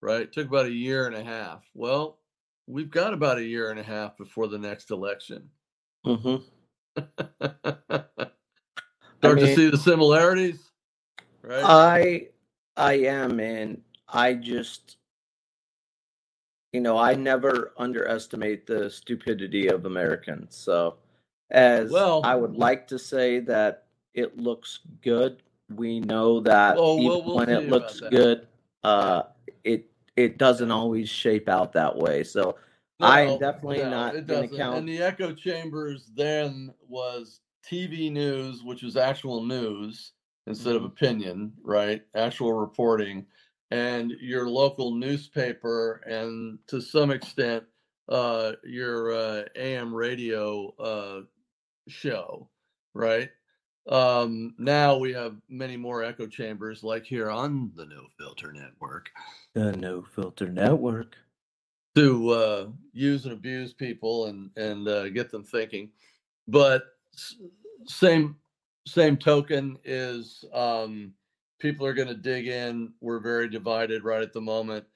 [0.00, 2.18] right took about a year and a half well
[2.66, 5.48] we've got about a year and a half before the next election
[6.06, 6.42] Mhm.
[9.20, 10.70] start to mean- see the similarities
[11.42, 12.28] right I
[12.76, 14.96] I am, and I just
[16.72, 20.54] you know, I never underestimate the stupidity of Americans.
[20.56, 20.96] So
[21.50, 25.42] as Well- I would like to say that it looks good,
[25.74, 28.46] we know that even we'll- we'll when it looks good,
[28.84, 29.22] uh
[29.64, 32.22] it it doesn't always shape out that way.
[32.24, 32.56] So
[33.00, 34.56] I am definitely no, not doesn't.
[34.56, 40.12] count- And the echo chambers then was TV news, which is actual news
[40.46, 40.86] instead of Mhm.
[40.86, 42.02] opinion, right?
[42.14, 43.26] Actual reporting,
[43.70, 47.64] and your local newspaper, and to some extent,
[48.08, 51.22] uh, your uh, AM radio uh,
[51.88, 52.48] show,
[52.94, 53.30] right?
[53.86, 59.10] Um, now we have many more echo chambers, like here on the No Filter Network
[59.54, 61.16] the No Filter Network.
[61.96, 65.90] to uh, use and abuse people and and uh, get them thinking.
[66.48, 66.84] But
[67.86, 68.36] same
[68.86, 71.14] same token is um,
[71.60, 72.92] people are going to dig in.
[73.00, 74.86] We're very divided right at the moment,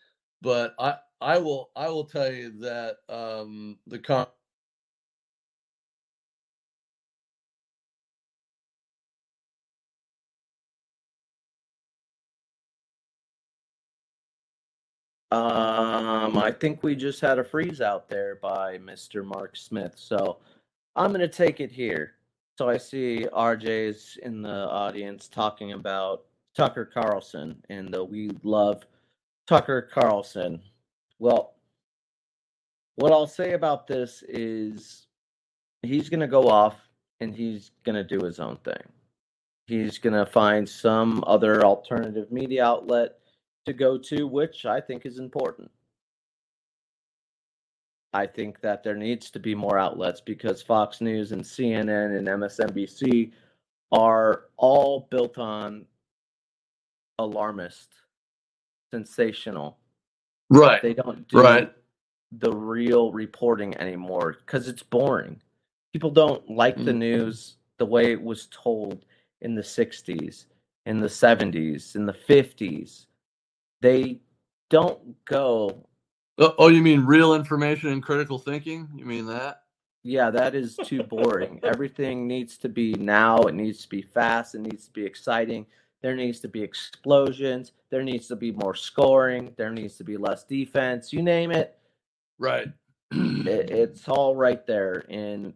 [0.43, 4.27] but I I will I will tell you that um, the con-
[15.31, 19.23] Um, I think we just had a freeze out there by Mr.
[19.23, 19.93] Mark Smith.
[19.97, 20.39] So
[20.97, 22.15] I'm going to take it here.
[22.57, 26.23] So I see RJ's in the audience talking about
[26.57, 28.85] Tucker Carlson and the we love
[29.49, 30.61] Tucker Carlson.
[31.19, 31.55] Well,
[32.95, 35.09] what I'll say about this is
[35.83, 36.77] he's going to go off
[37.21, 38.83] and he's going to do his own thing.
[39.67, 43.19] He's going to find some other alternative media outlet
[43.67, 45.71] to go to, which I think is important.
[48.15, 52.29] I think that there needs to be more outlets because Fox News and CNN and
[52.29, 53.33] MSNBC
[53.91, 55.85] are all built on
[57.19, 57.91] alarmist,
[58.93, 59.79] sensational.
[60.51, 61.73] right They don't do right
[62.39, 65.41] the real reporting anymore because it's boring.
[65.93, 66.99] People don't like the Mhm.
[66.99, 69.05] news the way it was told
[69.41, 70.47] in the 60s,
[70.87, 73.07] in the 70s, in the 50s.
[73.81, 74.21] They
[74.71, 75.87] don't go,
[76.39, 78.89] Oh, oh, you mean real information and critical thinking?
[78.97, 79.65] You mean that?
[80.05, 81.59] yeah, that is too boring.
[81.63, 85.67] Everything needs to be now, it needs to be fast, it needs to be exciting.
[86.03, 90.19] There needs to be explosions, there needs to be more scoring, there needs to be
[90.19, 91.79] less defense, you name it.
[92.39, 92.69] Right.
[93.13, 95.55] it, it's all right there and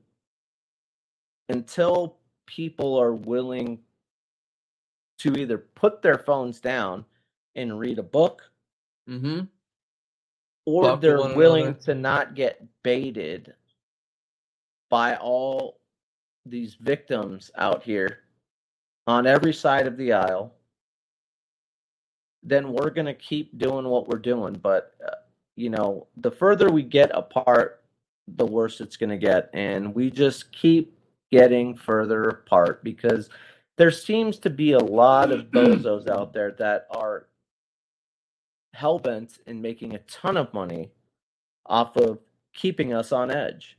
[1.50, 2.16] until
[2.46, 3.78] people are willing
[5.18, 7.04] to either put their phones down
[7.56, 8.42] and read a book
[9.08, 9.40] mm-hmm.
[10.68, 11.80] Or they're willing another.
[11.80, 13.54] to not get baited
[14.90, 15.80] by all
[16.44, 18.20] these victims out here
[19.06, 20.52] on every side of the aisle
[22.42, 25.10] then we're going to keep doing what we're doing but uh,
[25.56, 27.82] you know the further we get apart
[28.36, 30.98] the worse it's going to get and we just keep
[31.32, 33.28] getting further apart because
[33.76, 37.26] there seems to be a lot of bozos out there that are
[38.78, 40.90] hell-bent in making a ton of money
[41.66, 42.18] off of
[42.54, 43.78] keeping us on edge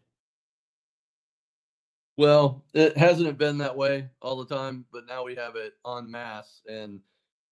[2.20, 6.12] Well, it hasn't been that way all the time, but now we have it en
[6.12, 7.00] masse, and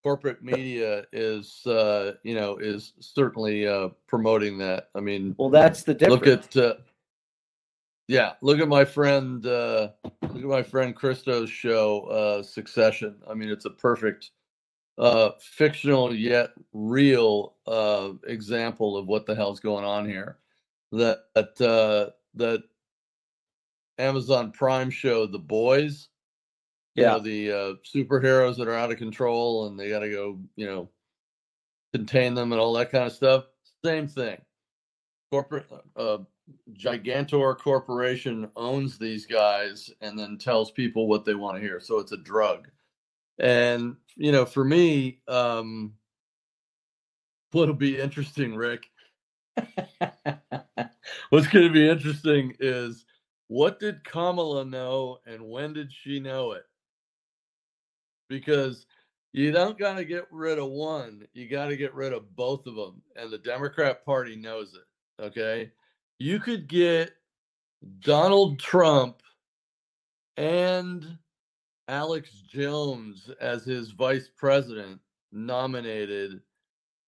[0.03, 4.89] corporate media is, uh, you know, is certainly uh, promoting that.
[4.93, 6.75] I mean, well that's the difference look at, uh,
[8.09, 9.91] yeah, look at my friend, uh,
[10.21, 13.15] look at my friend Christo's show, uh, Succession.
[13.29, 14.31] I mean, it's a perfect,
[14.97, 20.37] uh, fictional yet real uh, example of what the hell's going on here.
[20.93, 21.19] That
[21.61, 22.63] uh, that
[23.99, 26.09] Amazon Prime show, The Boys.
[26.95, 27.13] You Yeah.
[27.13, 30.65] know, the uh, superheroes that are out of control and they got to go, you
[30.67, 30.89] know,
[31.93, 33.45] contain them and all that kind of stuff.
[33.85, 34.41] Same thing.
[35.31, 35.67] Corporate,
[35.97, 36.19] uh,
[36.73, 41.79] Gigantor Corporation owns these guys and then tells people what they want to hear.
[41.79, 42.69] So it's a drug.
[43.39, 45.93] And, you know, for me, um,
[47.51, 48.89] what'll be interesting, Rick,
[51.29, 53.05] what's going to be interesting is
[53.47, 56.65] what did Kamala know and when did she know it?
[58.29, 58.85] Because
[59.33, 62.65] you don't got to get rid of one, you got to get rid of both
[62.65, 63.01] of them.
[63.15, 65.23] And the Democrat Party knows it.
[65.23, 65.71] Okay.
[66.19, 67.11] You could get
[68.01, 69.21] Donald Trump
[70.35, 71.17] and
[71.87, 74.99] Alex Jones as his vice president
[75.31, 76.41] nominated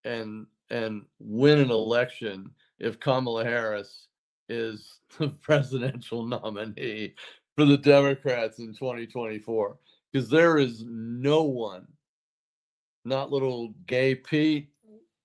[0.05, 4.07] and and win an election if Kamala Harris
[4.47, 7.13] is the presidential nominee
[7.55, 9.77] for the Democrats in 2024
[10.11, 11.87] because there is no one
[13.05, 14.69] not little gay Pete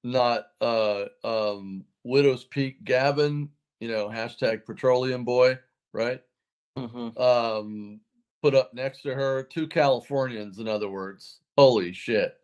[0.03, 3.49] not uh um Widow's Peak Gavin
[3.81, 5.59] you know hashtag petroleum boy
[5.93, 6.21] right
[6.79, 7.19] Mhm.
[7.21, 8.01] um
[8.45, 11.39] put up next to her two californians in other words.
[11.57, 12.39] Holy shit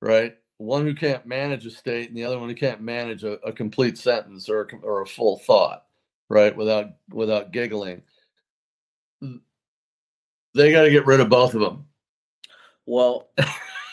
[0.00, 0.36] right?
[0.56, 3.52] One who can't manage a state and the other one who can't manage a, a
[3.52, 5.84] complete sentence or a, or a full thought
[6.28, 8.02] right without without giggling.
[9.22, 11.86] They got to get rid of both of them
[12.90, 13.28] well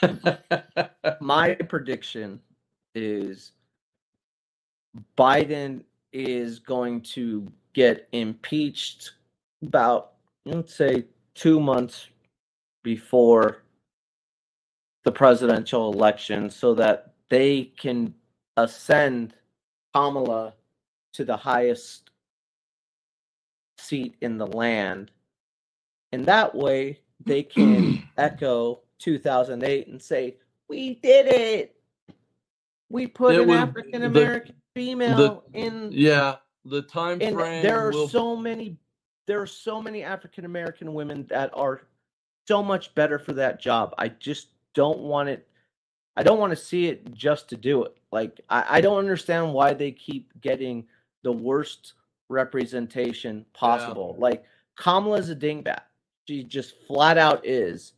[1.21, 2.39] my prediction
[2.95, 3.51] is
[5.15, 9.11] Biden is going to get impeached
[9.61, 10.13] about
[10.45, 11.05] let's say
[11.37, 12.07] two months
[12.83, 13.63] before
[15.05, 18.13] the presidential election so that they can
[18.57, 19.33] ascend
[19.93, 20.53] Kamala
[21.13, 22.09] to the highest
[23.79, 25.11] seat in the land
[26.11, 31.75] and that way they can echo 2008 and say, "We did it.
[32.89, 37.63] We put It an African American female in." Yeah, the time and frame.
[37.63, 38.77] there are will, so many,
[39.27, 41.81] there are so many African American women that are
[42.47, 43.93] so much better for that job.
[43.97, 45.47] I just don't want it.
[46.15, 47.95] I don't want to see it just to do it.
[48.11, 50.85] Like I, I don't understand why they keep getting
[51.23, 51.93] the worst
[52.29, 54.15] representation possible.
[54.19, 54.45] Like
[54.77, 55.81] Kamala's a dingbat.
[56.27, 57.93] She just flat out is.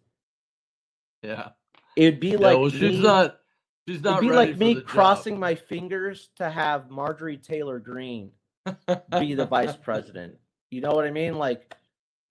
[1.23, 1.49] Yeah.
[1.95, 3.39] It'd be Yeah, like well, she's me, not.
[3.87, 4.89] She's it'd be like me the job.
[4.89, 8.31] crossing my fingers to have Marjorie Taylor Greene
[9.19, 10.35] be the vice president.
[10.71, 11.35] You know what I mean?
[11.35, 11.75] Like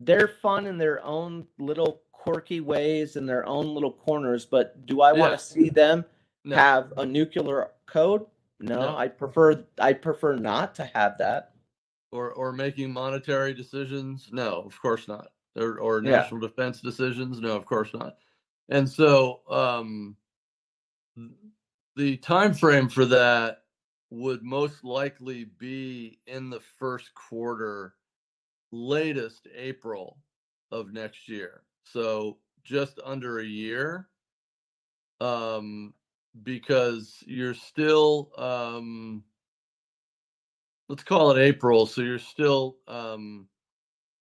[0.01, 5.01] they're fun in their own little quirky ways in their own little corners, but do
[5.01, 6.05] I want to see them
[6.45, 6.57] No.
[6.57, 8.26] have a nuclear code?
[8.61, 8.97] No, No.
[8.97, 11.53] I prefer I prefer not to have that.
[12.11, 16.12] or or making monetary decisions no of course not or or Yeah.
[16.22, 18.16] national defense decisions no of course not
[18.70, 20.16] and so um
[21.97, 23.64] the time frame for that
[24.11, 27.95] would most likely be in the first quarter
[28.73, 30.19] latest april
[30.73, 34.09] of next year so just under a year
[35.21, 35.95] um
[36.43, 39.23] because you're still um
[40.89, 41.87] let's call it April.
[41.87, 43.47] So you're still um,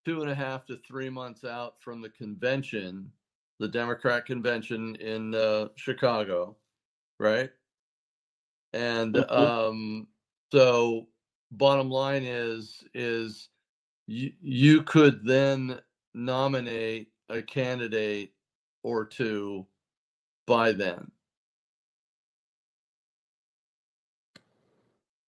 [0.05, 3.11] two and a half to three months out from the convention,
[3.59, 6.57] the Democrat convention in uh, Chicago,
[7.19, 7.49] right?
[8.73, 9.29] And Mhm.
[9.31, 10.07] um,
[10.51, 11.07] so,
[11.51, 13.49] bottom line is is
[14.07, 15.79] you you could then
[16.13, 18.33] nominate a candidate
[18.83, 19.65] or two
[20.45, 21.11] by then.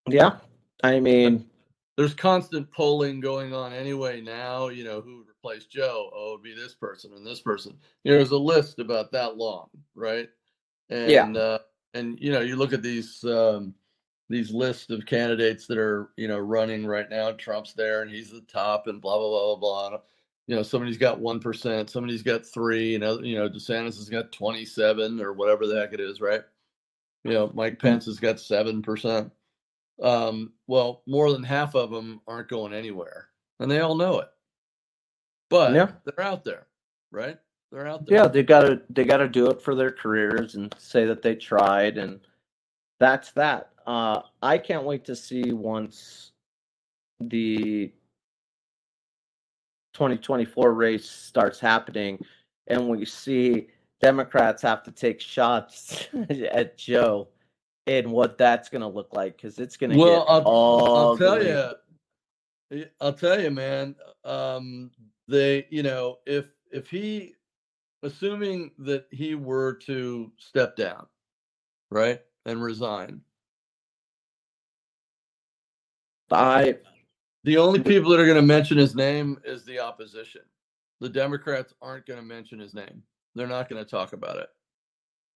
[0.07, 0.37] Yeah.
[0.83, 1.45] I mean,
[1.99, 6.43] there's constant polling going on anyway now you know who would replace joe oh it'd
[6.43, 7.75] be this person and this person
[8.05, 10.29] you know, there's a list about that long right
[10.89, 11.41] and Yeah.
[11.41, 11.59] uh,
[11.93, 13.75] and you know you look at these um
[14.29, 18.31] these lists of candidates that are you know running right now trump's there and he's
[18.31, 19.99] the top and blah blah blah blah blah
[20.47, 24.31] you know somebody's got 1% somebody's got 3 you know you know desantis has got
[24.31, 26.41] 27 or whatever the heck it is right
[27.23, 29.31] you know mike pence has got 7%
[30.01, 34.29] um, well, more than half of them aren't going anywhere, and they all know it.
[35.49, 35.91] But Yeah.
[36.05, 36.67] they're out there,
[37.11, 37.37] right?
[37.71, 38.17] They're out there.
[38.19, 41.97] yeah, they gotta they gotta do it for their careers and say that they tried
[41.97, 42.19] and
[42.99, 43.73] that's that.
[43.89, 46.31] Uh I can't wait to see once
[47.19, 47.91] the
[49.93, 52.23] 2024 race starts happening
[52.67, 53.67] and we see
[53.99, 56.07] Democrats have to take shots
[56.51, 57.29] at Joe
[57.87, 61.17] and what that's going to look like because it's going to Well, get I'll, I'll
[61.17, 63.95] tell you, I'll tell you, man.
[64.23, 64.91] Um,
[65.27, 67.33] they, you know, if if he,
[68.03, 71.07] assuming that he were to step down,
[71.89, 73.21] right, and resign,
[76.31, 76.77] I
[77.43, 80.41] the only people that are going to mention his name is the opposition.
[80.99, 83.01] The Democrats aren't going to mention his name.
[83.35, 84.49] They're not going to talk about it.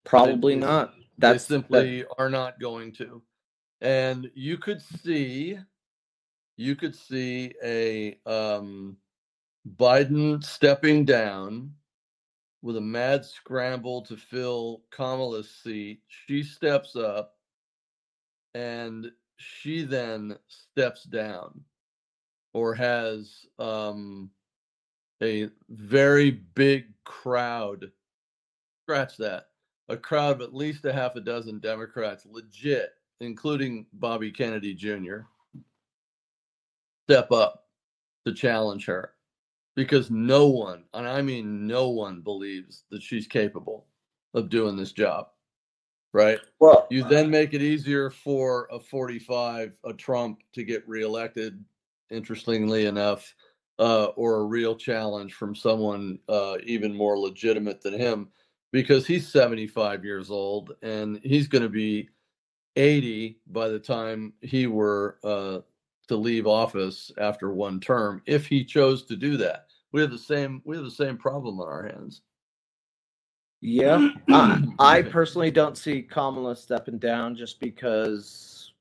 [0.03, 0.93] probably they- not.
[0.95, 3.21] they That's that- simply are not going to
[3.81, 5.57] and you could see
[6.57, 8.97] you could see a um
[9.77, 11.71] biden stepping down
[12.61, 17.35] with a mad scramble to fill kamala's seat she steps up
[18.55, 19.11] and
[19.43, 21.61] she then steps down
[22.53, 24.29] or has um
[25.21, 27.91] a very big crowd
[28.83, 29.47] scratch that
[29.89, 35.19] a crowd of at least a half a dozen Democrats, legit, including Bobby Kennedy Jr.,
[37.07, 37.67] step up
[38.25, 39.13] to challenge her
[39.75, 43.87] because no one, and I mean no one, believes that she's capable
[44.33, 45.27] of doing this job.
[46.13, 46.39] Right?
[46.59, 51.63] well, You then make it easier for a 45, a Trump, to get reelected,
[52.11, 53.33] interestingly enough,
[53.79, 58.29] uh, or a real challenge from someone uh, even more legitimate than him,
[58.71, 62.09] because he's 75 years old and he's going to be
[62.75, 65.59] 80 by the time he were uh,
[66.07, 69.67] to leave office after one term, if he chose to do that.
[69.91, 72.21] We have the same we have the same problem on our hands.
[73.65, 78.73] Yeah, I, I personally don't see Kamala stepping down just because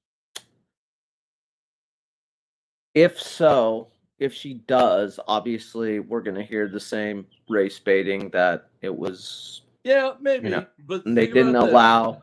[2.93, 8.71] if so, if she does, obviously we're going to hear the same race baiting that
[8.81, 11.71] it was Yeah, maybe, know, but they didn't about this.
[11.71, 12.23] allow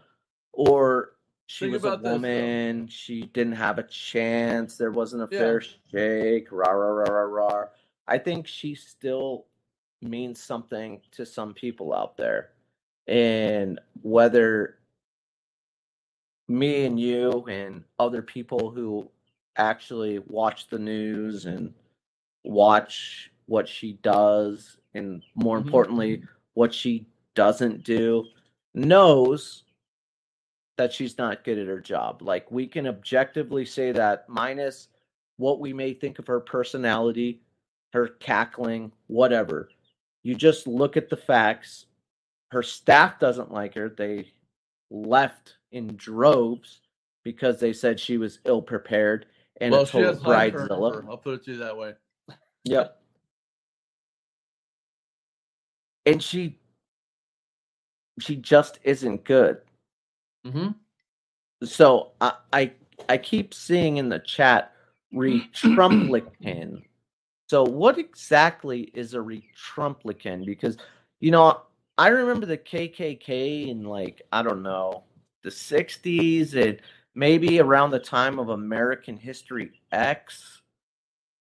[0.51, 1.11] or
[1.47, 5.29] she Think was a about this, woman, she didn't have a chance, there wasn't a
[5.31, 5.39] Yeah.
[5.39, 5.61] fair
[5.93, 7.65] shake, rah rah rah rah rah.
[8.05, 9.45] I think she still
[10.01, 12.51] means something to some people out there.
[13.07, 14.77] And whether
[16.47, 19.09] me and you and other people who
[19.57, 21.73] actually watch the news and
[22.43, 25.65] watch what she does and more Mhm.
[25.65, 26.23] importantly
[26.53, 28.25] what she doesn't do
[28.73, 29.63] knows
[30.77, 34.87] that she's not good at her job like we can objectively say that minus
[35.37, 37.41] what we may think of her personality
[37.93, 39.69] her cackling whatever
[40.23, 41.85] you just look at the facts
[42.51, 44.31] her staff doesn't like her they
[44.89, 46.81] left in droves
[47.23, 49.27] because they said she was ill prepared
[49.61, 51.05] and well, a total bridezilla.
[51.07, 51.93] I'll put it to you that way.
[52.65, 52.95] Yep.
[56.05, 56.57] And she
[58.19, 59.57] she just isn't good.
[60.47, 60.69] Mm-hmm.
[61.65, 62.71] So I I,
[63.07, 64.73] I keep seeing in the chat
[65.13, 66.81] retrumplican.
[67.49, 70.45] So what exactly is a retrumplican?
[70.45, 70.77] Because
[71.19, 71.63] you know,
[71.97, 75.03] I remember the KKK in like I don't know
[75.41, 76.79] the '60s and
[77.15, 80.61] maybe around the time of American History X,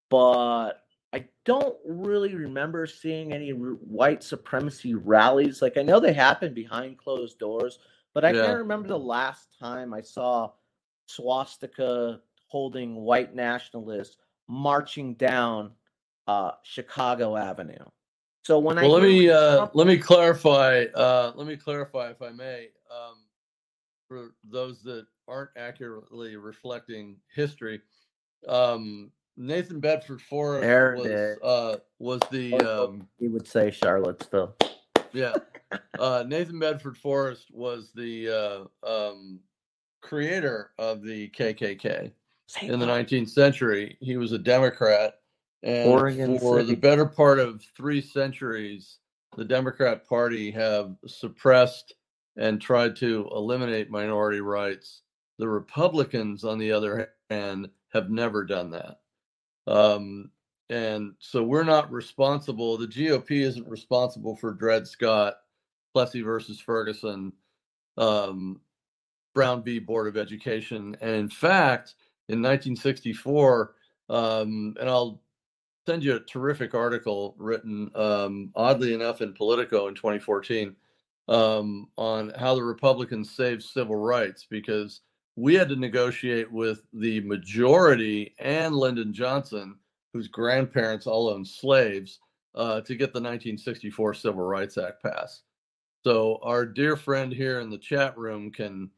[0.08, 5.60] but I don't really remember seeing any white supremacy rallies.
[5.60, 7.80] Like I know they happened behind closed doors,
[8.14, 8.44] but I Yeah.
[8.44, 10.52] can't remember the last time I saw
[11.06, 14.16] swastika holding white nationalists
[14.48, 15.72] marching down
[16.28, 17.84] uh, Chicago Avenue.
[18.44, 20.84] So when I let me uh, let me clarify.
[20.94, 23.16] Uh, let me clarify, if I may, um,
[24.06, 27.80] for those that aren't accurately reflecting history.
[28.46, 34.56] Um, Nathan Bedford Forrest There was uh, was the um, he would say Charlottesville.
[35.12, 35.34] yeah
[35.98, 39.40] uh, Nathan Bedford Forrest was the uh, um,
[40.00, 42.12] creator of the KKK
[42.46, 43.96] Say in the 19th century.
[44.00, 45.20] He was a Democrat,
[45.62, 46.74] and Oregon for City.
[46.74, 48.98] the better part of three centuries,
[49.36, 51.94] the Democrat Party have suppressed
[52.36, 55.02] and tried to eliminate minority rights.
[55.38, 59.00] The Republicans, on the other hand, have never done that.
[59.66, 60.30] Um,
[60.70, 62.76] and so we're not responsible.
[62.76, 65.34] The GOP isn't responsible for Dred Scott,
[65.94, 67.32] Plessy versus Ferguson,
[67.96, 68.60] um,
[69.34, 69.78] Brown v.
[69.78, 70.96] Board of Education.
[71.00, 71.94] And in fact,
[72.28, 73.74] in 1964,
[74.10, 75.22] um, and I'll
[75.88, 80.76] send you a terrific article written, um, oddly enough, in Politico in 2014
[81.28, 85.00] um, on how the Republicans saved civil rights because
[85.36, 89.76] we had to negotiate with the majority and Lyndon Johnson,
[90.12, 92.20] whose grandparents all owned slaves,
[92.54, 95.44] uh, to get the 1964 Civil Rights Act passed.
[96.04, 98.90] So our dear friend here in the chat room can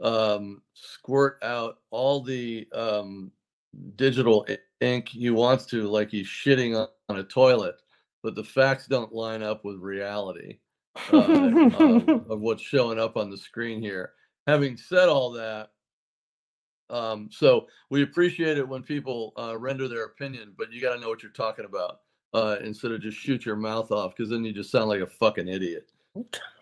[0.00, 3.32] um, squirt out all the um,
[3.96, 4.46] digital
[4.80, 7.76] ink he wants to, like he's shitting on, on a toilet,
[8.22, 10.58] but the facts don't line up with reality
[11.12, 14.12] uh, um, of what's showing up on the screen here.
[14.46, 15.70] Having said all that,
[16.90, 21.00] um, so we appreciate it when people uh, render their opinion, but you got to
[21.00, 22.00] know what you're talking about
[22.32, 25.06] uh, instead of just shoot your mouth off, because then you just sound like a
[25.06, 25.90] fucking idiot.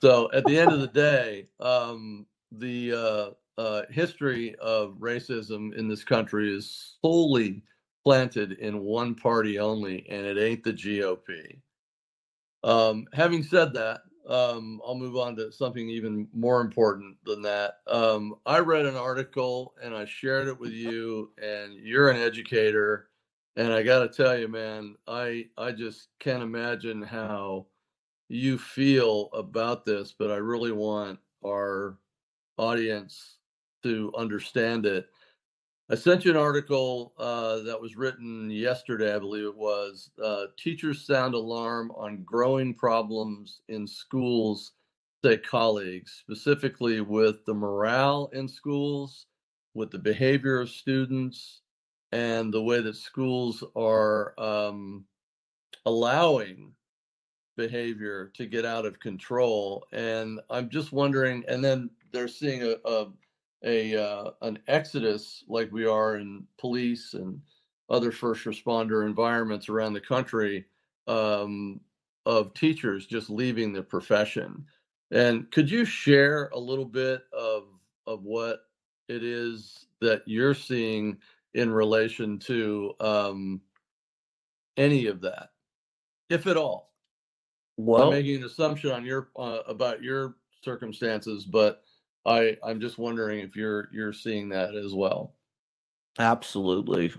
[0.01, 6.05] So at the end of the day, um, the uh, history of racism in this
[6.05, 7.63] country is solely
[8.05, 11.59] planted in one party only, and it ain't the GOP.
[12.63, 17.79] Um, having said that, um, I'll move on to something even more important than that.
[17.87, 23.09] Um, I read an article and I shared it with you, and you're an educator,
[23.57, 27.67] and I got to tell you, man, I I just can't imagine how
[28.29, 31.99] you feel about this, but I really want our
[32.59, 33.36] audience
[33.83, 35.09] to understand it.
[35.89, 40.11] I sent you an article uh, that was written yesterday, I believe it was.
[40.23, 44.73] Uh, teachers sound alarm on growing problems in schools,
[45.25, 49.27] say colleagues, specifically with the morale in schools,
[49.75, 51.61] with the behavior of students,
[52.11, 55.05] and the way that schools are um,
[55.85, 56.73] allowing
[57.57, 59.87] behavior to get out of control.
[59.93, 63.07] And I'm just wondering, and then they're seeing a, a
[63.65, 67.41] a uh, an exodus like we are in police and
[67.89, 70.67] other first responder environments around the country
[71.07, 71.81] um,
[72.25, 74.65] of teachers just leaving the profession.
[75.11, 77.65] And could you share a little bit of
[78.07, 78.61] of what
[79.09, 81.19] it is that you're seeing
[81.55, 83.61] in relation to um,
[84.77, 85.51] any of that,
[86.29, 86.87] if at all?
[87.77, 91.83] well, I'm making an assumption on your uh, about your circumstances, but
[92.27, 95.35] I I'm just wondering if you're you're seeing that as well.
[96.19, 97.13] Absolutely.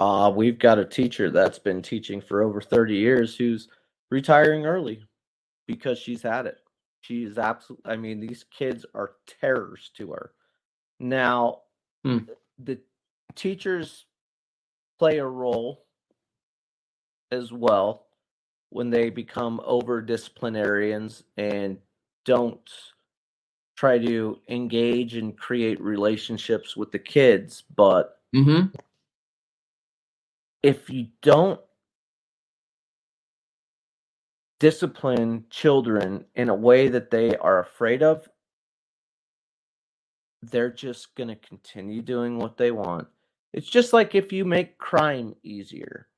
[0.00, 3.68] Uh, we've got a teacher that's been teaching for over 30 years who's
[4.10, 5.02] retiring early
[5.66, 6.58] because she's had it.
[7.00, 10.32] She is absolutely, I mean, these kids are terrors to her.
[11.00, 11.62] Now,
[12.04, 12.18] Hmm.
[12.58, 12.78] the
[13.34, 14.06] teachers
[14.98, 15.86] play a role
[17.32, 18.06] as well
[18.70, 21.78] when they become over disciplinarians and
[22.24, 22.70] don't
[23.76, 27.64] try to engage and create relationships with the kids.
[27.76, 28.66] But Mm-hmm.
[30.62, 31.60] if you don't
[34.58, 38.28] discipline children in a way that they are afraid of,
[40.42, 43.06] they're just going to continue doing what they want.
[43.52, 46.08] It's just like if you make crime easier,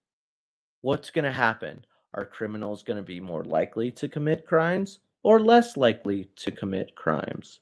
[0.80, 1.84] what's going to happen?
[2.14, 6.94] Are criminals going to be more likely to commit crimes or less likely to commit
[6.94, 7.58] crimes?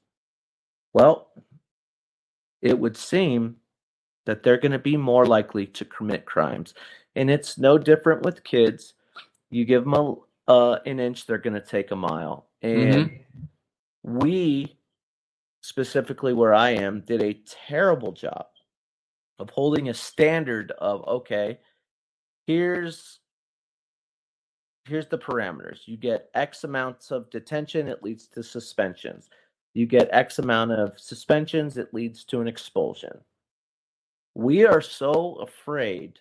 [0.92, 1.30] Well,
[2.60, 3.56] it would seem
[4.26, 6.74] that they're going to be more likely to commit crimes.
[7.16, 8.92] And it's no different with kids.
[9.50, 10.14] You give them a,
[10.46, 12.50] uh, an inch, they're going to take a mile.
[12.60, 13.20] And
[14.02, 14.76] we,
[15.62, 18.44] specifically where I am, did a terrible job
[19.38, 21.60] of holding a standard of okay,
[22.46, 23.20] here's
[24.84, 25.86] here's the parameters.
[25.86, 29.30] You get X amounts of detention, it leads to suspensions.
[29.72, 33.18] You get X amount of suspensions, it leads to an expulsion.
[34.34, 36.18] We are so afraid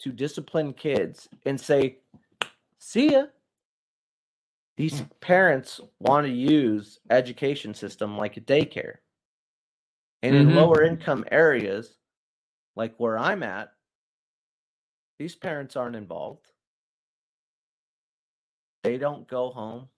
[0.00, 1.98] to discipline kids and say,
[2.78, 3.26] see ya.
[4.76, 8.96] These parents want to use education system like a daycare.
[10.22, 10.54] And in Mhm.
[10.56, 11.96] lower income areas,
[12.74, 13.72] like where I'm at,
[15.18, 16.53] these parents aren't involved.
[18.84, 19.88] They don't go home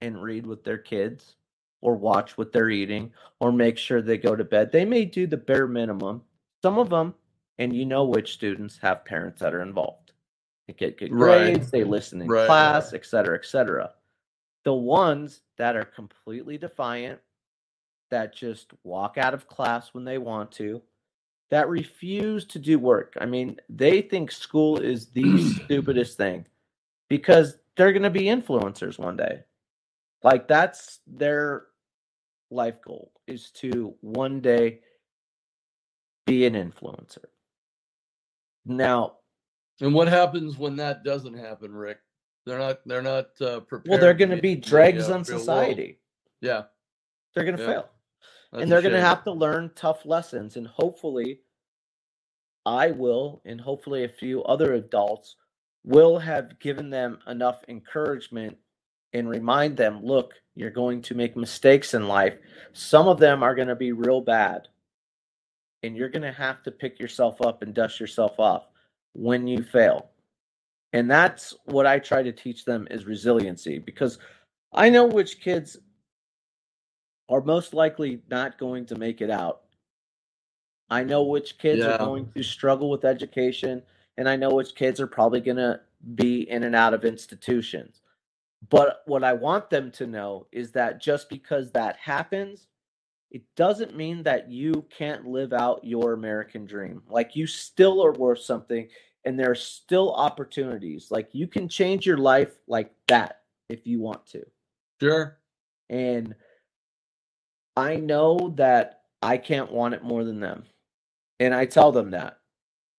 [0.00, 1.36] and read with their kids
[1.80, 4.72] or watch what they're eating or make sure they go to bed.
[4.72, 6.22] They may do the bare minimum.
[6.62, 7.14] Some of them,
[7.58, 10.12] and you know which students have parents that are involved.
[10.66, 11.54] They get good Right.
[11.54, 13.00] grades, they listen in Right, class, right.
[13.00, 13.92] et cetera, et cetera.
[14.64, 17.20] The ones that are completely defiant,
[18.10, 20.82] that just walk out of class when they want to,
[21.50, 23.14] that refuse to do work.
[23.20, 26.46] I mean, they think school is the stupidest thing
[27.08, 29.40] because they're going to be influencers one day.
[30.22, 31.66] Like that's their
[32.50, 34.80] life goal is to one day
[36.26, 37.24] be an influencer.
[38.64, 39.18] Now,
[39.80, 41.98] And what happens when that doesn't happen, Rick?
[42.46, 42.78] They're not.
[42.86, 43.88] They're not uh, prepared.
[43.90, 45.40] well, they're going to be dregs on real world.
[45.40, 45.98] society.
[46.40, 46.62] Yeah,
[47.34, 47.68] They're going to Yeah.
[47.68, 47.88] fail.
[48.52, 51.40] that's and they're going to have to learn tough lessons and hopefully
[52.64, 55.34] i will and hopefully a few other adults
[55.86, 58.58] will have given them enough encouragement
[59.14, 62.34] and remind them look you're going to make mistakes in life
[62.74, 64.68] some of them are going to be real bad
[65.84, 68.66] and you're going to have to pick yourself up and dust yourself off
[69.14, 70.10] when you fail
[70.92, 74.18] and that's what i try to teach them is resiliency because
[74.74, 75.78] i know which kids
[77.28, 79.62] are most likely not going to make it out.
[80.90, 81.94] I know which kids Yeah.
[81.96, 83.82] are going to struggle with education,
[84.16, 85.80] and I know which kids are probably going to
[86.14, 88.00] be in and out of institutions.
[88.68, 92.66] But what I want them to know is that just because that happens,
[93.30, 97.02] it doesn't mean that you can't live out your American dream.
[97.08, 98.88] Like you still are worth something,
[99.24, 101.10] and there are still opportunities.
[101.10, 104.44] Like you can change your life like that if you want to.
[105.00, 105.38] Sure.
[105.90, 106.34] And
[107.76, 110.64] I know that I can't want it more than them.
[111.38, 112.38] And I tell them that.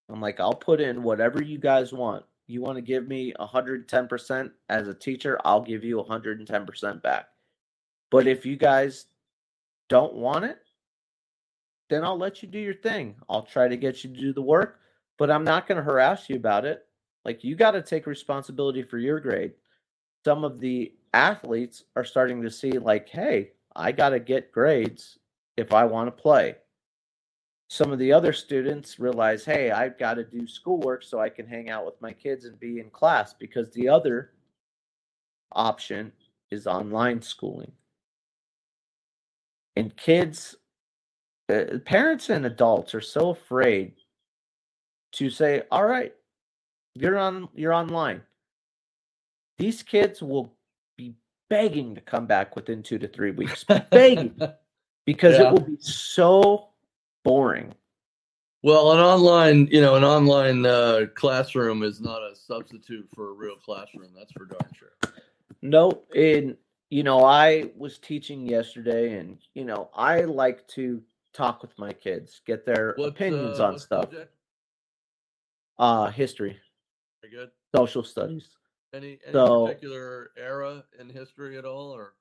[0.09, 2.23] I'm like, I'll put in whatever you guys want.
[2.47, 7.27] You want to give me 110% as a teacher, I'll give you 110% back.
[8.09, 9.07] But if you guys
[9.89, 10.59] don't want it,
[11.89, 13.15] then I'll let you do your thing.
[13.29, 14.79] I'll try to get you to do the work,
[15.17, 16.85] but I'm not going to harass you about it.
[17.25, 19.53] Like, you got to take responsibility for your grade.
[20.25, 25.19] Some of the athletes are starting to see, like, hey, I got to get grades
[25.57, 26.55] if I want to play.
[27.69, 31.45] Some of the other students realize, hey, I've got to do schoolwork so I can
[31.45, 34.31] hang out with my kids and be in class because the other
[35.51, 36.11] option
[36.49, 37.71] is online schooling.
[39.75, 40.55] And kids,
[41.49, 43.93] uh, parents and adults are so afraid
[45.13, 46.13] to say, all right,
[46.95, 48.21] you're on you're online.
[49.57, 50.53] These kids will
[50.97, 51.15] be
[51.49, 53.65] begging to come back within two to three weeks.
[53.91, 54.39] Begging
[55.05, 55.49] because Yeah.
[55.49, 56.69] it will be so
[57.31, 57.73] boring.
[58.63, 63.33] Well, an online, you know, an online uh, classroom is not a substitute for a
[63.33, 64.09] real classroom.
[64.17, 64.93] That's for darn sure.
[65.61, 66.55] No, and
[66.89, 71.01] you know, I was teaching yesterday, and you know, I like to
[71.33, 74.05] talk with my kids, get their What, opinions uh, on stuff.
[74.05, 74.33] subject?
[75.77, 76.57] Uh history.
[77.21, 77.51] Very good.
[77.75, 78.49] social studies.
[78.93, 82.13] Any any So- particular era in history at all, or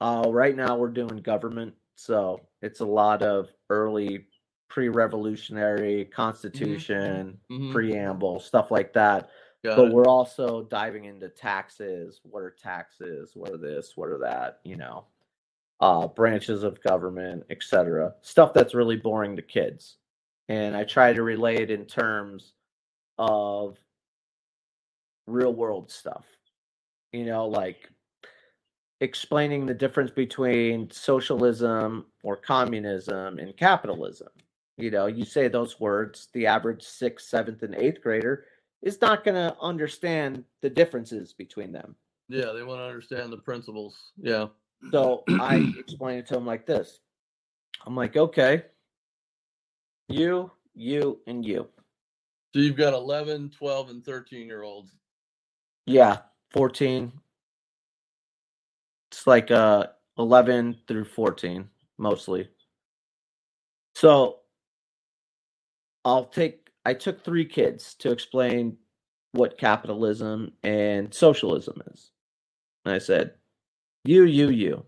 [0.00, 4.26] Uh, right now we're doing government, so it's a lot of early
[4.72, 7.72] pre-revolutionary constitution, Mhm.
[7.72, 9.28] preamble, stuff like that.
[9.62, 9.92] got but it?
[9.92, 12.20] we're also diving into taxes.
[12.24, 13.36] What are taxes?
[13.36, 13.96] What are this?
[13.98, 14.60] What are that?
[14.64, 15.04] You know,
[15.80, 18.14] uh, branches of government, etc.
[18.22, 19.98] Stuff that's really boring to kids,
[20.48, 22.54] and I try to relay it in terms
[23.18, 23.78] of
[25.26, 26.24] real world stuff.
[27.12, 27.90] You know, like
[29.00, 34.28] explaining the difference between socialism or communism and capitalism.
[34.78, 38.46] You know, you say those words, the average sixth, seventh, and eighth grader
[38.82, 41.94] is not going to understand the differences between them.
[42.28, 44.12] Yeah, they want to understand the principles.
[44.16, 44.46] Yeah.
[44.90, 47.00] So I explain it to them like this
[47.86, 48.64] I'm like, okay,
[50.08, 51.68] you, you, and you.
[52.54, 54.92] So you've got 11, 12, and 13 year olds.
[55.86, 56.18] Yeah,
[56.52, 57.12] 14.
[59.10, 61.68] It's like uh 11 through 14
[61.98, 62.48] mostly.
[63.94, 64.40] So
[66.04, 68.78] I'll take I took 3 kids to explain
[69.32, 72.10] what capitalism and socialism is.
[72.84, 73.34] And I said,
[74.04, 74.84] "You, you, you.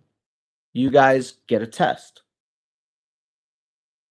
[0.75, 2.23] You guys get a test.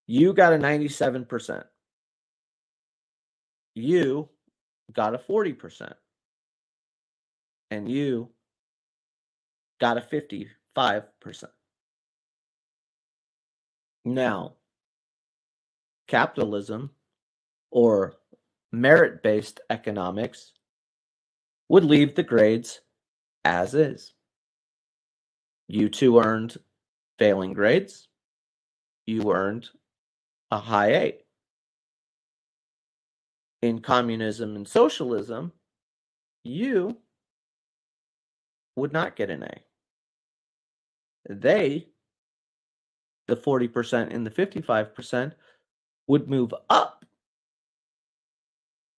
[0.08, 1.64] You got a 97%.
[3.76, 4.30] You
[4.93, 5.93] got a 40%
[7.72, 8.30] and you
[9.82, 10.49] got a 55%.
[14.06, 14.54] Now,
[16.14, 16.91] capitalism
[17.72, 18.14] or
[18.72, 20.51] merit based economics
[21.70, 22.82] would leave the grades
[23.43, 24.14] as is.
[25.68, 26.57] You two earned
[27.18, 28.09] failing grades,
[29.07, 29.70] you earned
[30.51, 31.22] a high eight.
[33.64, 35.51] In communism and socialism,
[36.43, 36.95] you
[38.76, 39.64] would not get an A.
[41.28, 41.88] They,
[43.28, 45.34] the 40% and the 55%,
[46.08, 47.06] would move up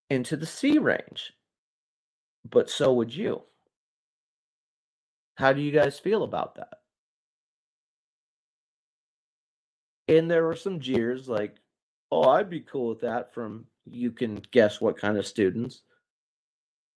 [0.10, 1.34] into the C range.
[2.49, 3.43] But so would you.
[5.36, 6.80] How do you guys feel about that?
[10.08, 11.56] And there were some jeers like,
[12.12, 15.82] oh, I'd be cool with that from you can guess what kind of students.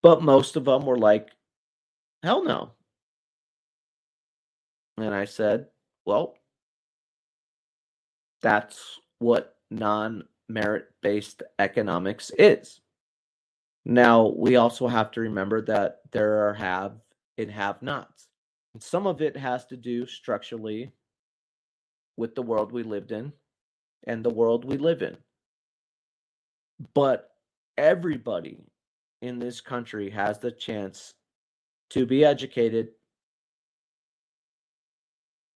[0.01, 1.29] But most of them were like,
[2.23, 2.71] hell no.
[4.97, 5.67] And I said,
[6.05, 6.35] well,
[8.41, 12.81] that's what non merit based economics is.
[13.85, 16.93] Now, we also have to remember that there are have
[17.37, 18.27] and have nots.
[18.73, 20.91] And some of it has to do structurally
[22.17, 23.31] with the world we lived in
[24.05, 25.17] and the world we live in.
[26.93, 27.31] But
[27.77, 28.59] everybody
[29.21, 31.13] in this country has the chance
[31.91, 32.89] to be educated,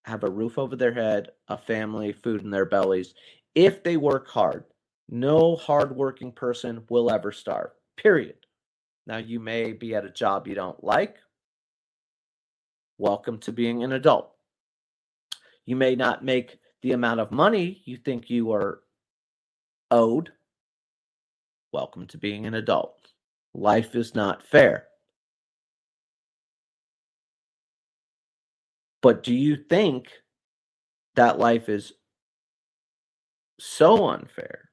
[0.04, 3.14] have a roof over their head, a family, food in their bellies,
[3.54, 4.64] if they work hard.
[5.08, 8.36] No hardworking person will ever starve, period.
[9.06, 11.16] Now, you may be at a job you don't like.
[12.96, 14.30] Welcome to being an adult.
[15.66, 18.80] You may not make the amount of money you think you are
[19.90, 20.30] owed.
[21.72, 22.96] Welcome to being an adult.
[23.52, 24.86] Life is not fair.
[29.02, 30.08] But do you think
[31.14, 31.92] that life is
[33.58, 34.70] so unfair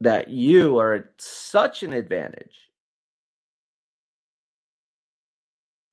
[0.00, 2.56] that you are at such an advantage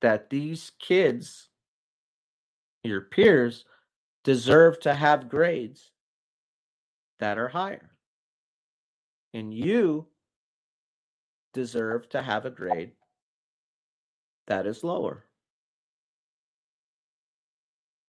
[0.00, 1.48] that these kids,
[2.82, 3.64] your peers,
[4.24, 5.90] deserve to have grades
[7.20, 7.90] that are higher?
[9.32, 10.06] And you
[11.52, 12.92] deserve to have a grade
[14.48, 15.24] that is lower.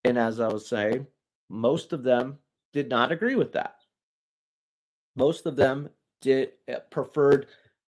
[0.03, 1.05] And as I was saying,
[1.51, 2.39] most of them
[2.73, 3.75] did not agree with that.
[5.15, 5.89] Most of them
[6.21, 7.47] did uh, preferred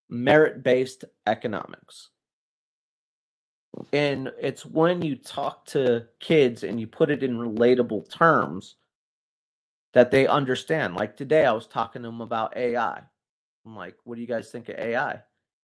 [0.09, 2.09] merit-based economics.
[3.93, 8.76] And it's when you talk to kids and you put it in relatable terms
[9.93, 10.95] that they understand.
[10.95, 13.01] Like today, I was talking to them about AI.
[13.66, 15.22] I'm like, what do you guys think of AI?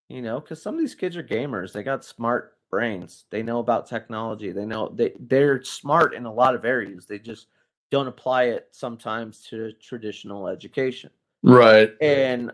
[0.09, 1.73] You know, because some of these kids are gamers.
[1.73, 3.25] They got smart brains.
[3.31, 4.51] They know about technology.
[4.51, 7.05] They know they they're smart in a lot of areas.
[7.07, 7.47] They just
[7.91, 11.09] don't apply it sometimes to traditional education.
[11.43, 11.91] Right.
[12.01, 12.51] And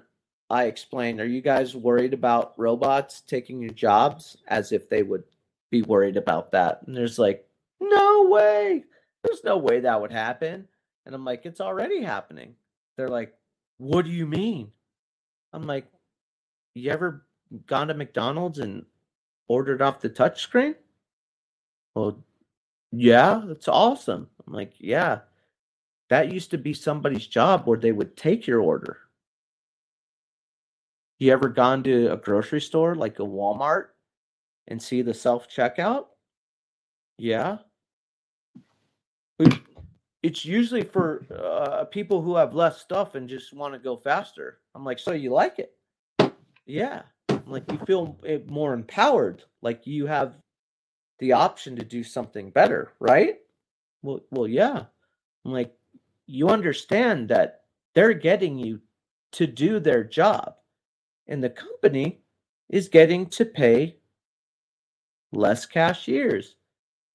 [0.50, 5.24] I explained, are you guys worried about robots taking your jobs as if they would
[5.72, 6.82] be worried about that?
[6.86, 7.48] And there's like,
[7.80, 8.84] no way.
[9.24, 10.68] There's no way that would happen.
[11.06, 12.56] And I'm like, it's already happening.
[12.96, 13.34] They're like,
[13.78, 14.72] what do you mean?
[15.52, 15.88] I'm like,
[16.76, 17.26] you ever
[17.68, 18.86] gone to McDonald's and
[19.48, 20.76] ordered off the touchscreen?
[21.96, 22.24] Well,
[22.92, 24.28] yeah, that's awesome.
[24.48, 25.20] I'm like, yeah,
[26.10, 29.00] that used to be somebody's job where they would take your order.
[31.18, 33.88] You ever gone to a grocery store like a Walmart
[34.68, 36.08] and see the self checkout?
[37.18, 37.60] Yeah.
[40.22, 44.60] It's usually for uh, people who have less stuff and just want to go faster.
[44.74, 45.76] I'm like, so you like it?
[46.66, 47.04] Yeah.
[47.30, 48.18] I'm like you feel
[48.48, 50.36] more empowered, like you have
[51.20, 53.38] the option to do something better, right?
[54.06, 54.84] Well, well, yeah.
[55.44, 55.74] I'm like,
[56.28, 57.62] you understand that
[57.96, 58.82] they're getting you
[59.32, 60.56] to do their job,
[61.28, 62.22] and the company
[62.70, 63.98] is getting to pay
[65.32, 66.56] less cashiers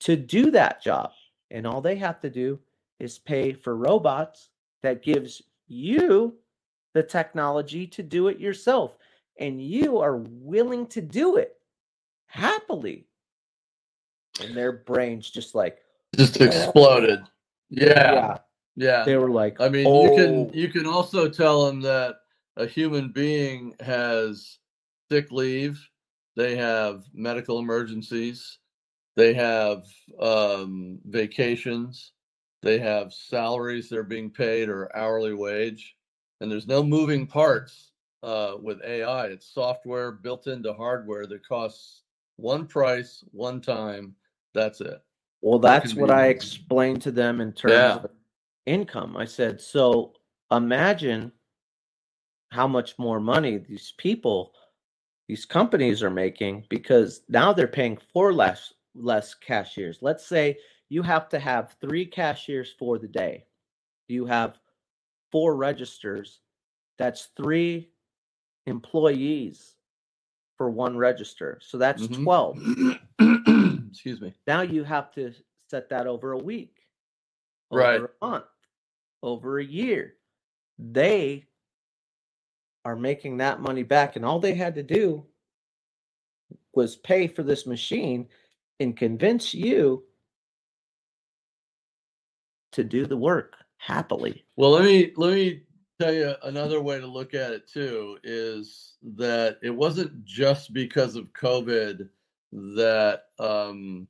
[0.00, 1.12] to do that job.
[1.50, 2.58] And all they have to do
[2.98, 4.50] is pay for robots
[4.82, 6.34] that gives you
[6.92, 8.96] the technology to do it yourself.
[9.38, 11.56] And you are willing to do it
[12.26, 13.06] happily.
[14.42, 15.78] And their brains just like,
[16.16, 17.22] Just exploded.
[17.70, 18.38] Yeah.
[18.76, 19.04] Yeah.
[19.04, 22.16] They were like, I mean, oh, you can you can also tell them that
[22.56, 24.58] a human being has
[25.10, 25.80] sick leave,
[26.36, 28.58] they have medical emergencies,
[29.16, 29.84] they have
[30.20, 32.12] um, vacations,
[32.62, 35.96] they have salaries they're being paid or hourly wage,
[36.40, 37.92] and there's no moving parts
[38.22, 39.26] uh, with AI.
[39.26, 42.02] It's software built into hardware that costs
[42.36, 44.14] one price, one time.
[44.54, 45.02] That's it.
[45.42, 47.96] Well, that's what I explained to them in terms Yeah.
[47.96, 48.10] of
[48.66, 49.16] income.
[49.16, 50.14] I said, so
[50.50, 51.32] imagine
[52.50, 54.54] how much more money these people,
[55.28, 59.98] these companies are making because now they're paying for less less cashiers.
[60.02, 63.46] Let's say you have to have three cashiers for the day.
[64.08, 64.58] You have
[65.32, 66.40] four registers.
[66.98, 67.90] That's three
[68.66, 69.76] employees
[70.58, 71.58] for one register.
[71.62, 72.24] So that's Mhm.
[72.24, 72.58] 12
[74.00, 74.32] Excuse me.
[74.46, 75.30] now you have to
[75.70, 76.74] set that over a week
[77.70, 77.96] Right.
[77.96, 78.44] over a month
[79.22, 80.14] over a year
[80.78, 81.44] they
[82.86, 85.26] are making that money back and all they had to do
[86.74, 88.26] was pay for this machine
[88.80, 90.04] and convince you
[92.72, 95.64] to do the work happily Well, let me let me
[96.00, 101.16] tell you another way to look at it too is that it wasn't just because
[101.16, 102.08] of COVID
[102.52, 104.08] that um,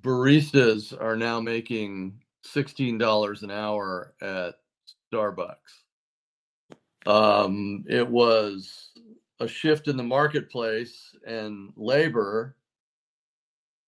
[0.00, 4.54] baristas are now making sixteen dollars an hour at
[5.12, 5.56] Starbucks.
[7.06, 8.90] Um, it was
[9.40, 12.56] a shift in the marketplace and labor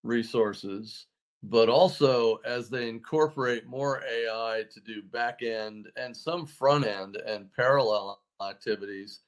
[0.03, 1.07] resources
[1.43, 7.17] but also as they incorporate more AI to do back end and some front end
[7.17, 9.21] and parallel activities,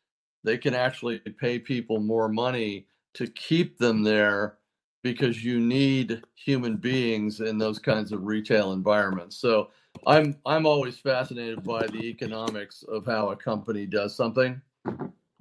[0.44, 4.58] they can actually pay people more money to keep them there
[5.02, 9.36] because you need human beings in those kinds of retail environments.
[9.36, 9.70] So
[10.06, 14.60] I'm I'm always fascinated by the economics of how a company does something.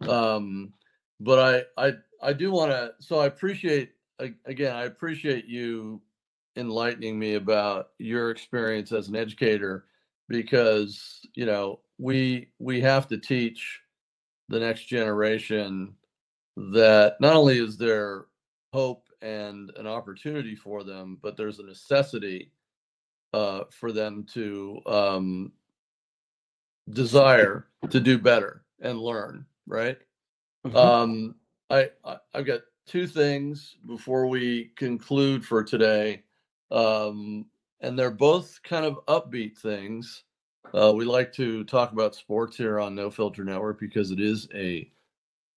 [0.07, 0.73] Um,
[1.19, 3.91] but I I I do want to so I appreciate
[4.45, 6.01] again I appreciate you
[6.55, 9.85] enlightening me about your experience as an educator
[10.27, 13.79] because you know we we have to teach
[14.49, 15.95] the next generation
[16.55, 18.25] that not only is there
[18.73, 22.51] hope and an opportunity for them but there's a necessity
[23.33, 25.51] uh, for them to um,
[26.89, 29.97] desire to do better and learn right
[30.65, 30.75] Mhm.
[30.75, 31.35] um,
[31.69, 36.23] I, I I've got two things before we conclude for today,
[36.71, 37.45] um,
[37.81, 40.23] and they're both kind of upbeat things.
[40.73, 44.47] Uh, we like to talk about sports here on No Filter Network because it is
[44.53, 44.89] a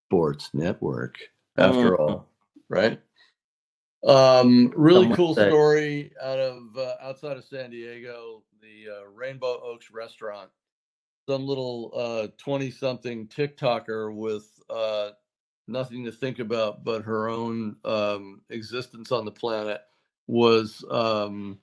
[0.06, 1.18] sports network
[1.56, 2.00] after Mhm.
[2.00, 2.28] all,
[2.68, 3.00] right?
[4.04, 5.48] Um, really Some would cool say.
[5.48, 10.50] story out of uh, outside of San Diego, the uh, Rainbow Oaks restaurant.
[11.28, 11.90] Some little
[12.38, 15.10] twenty something TikToker with uh,
[15.66, 19.80] nothing to think about but her own um, existence on the planet
[20.28, 21.58] was um,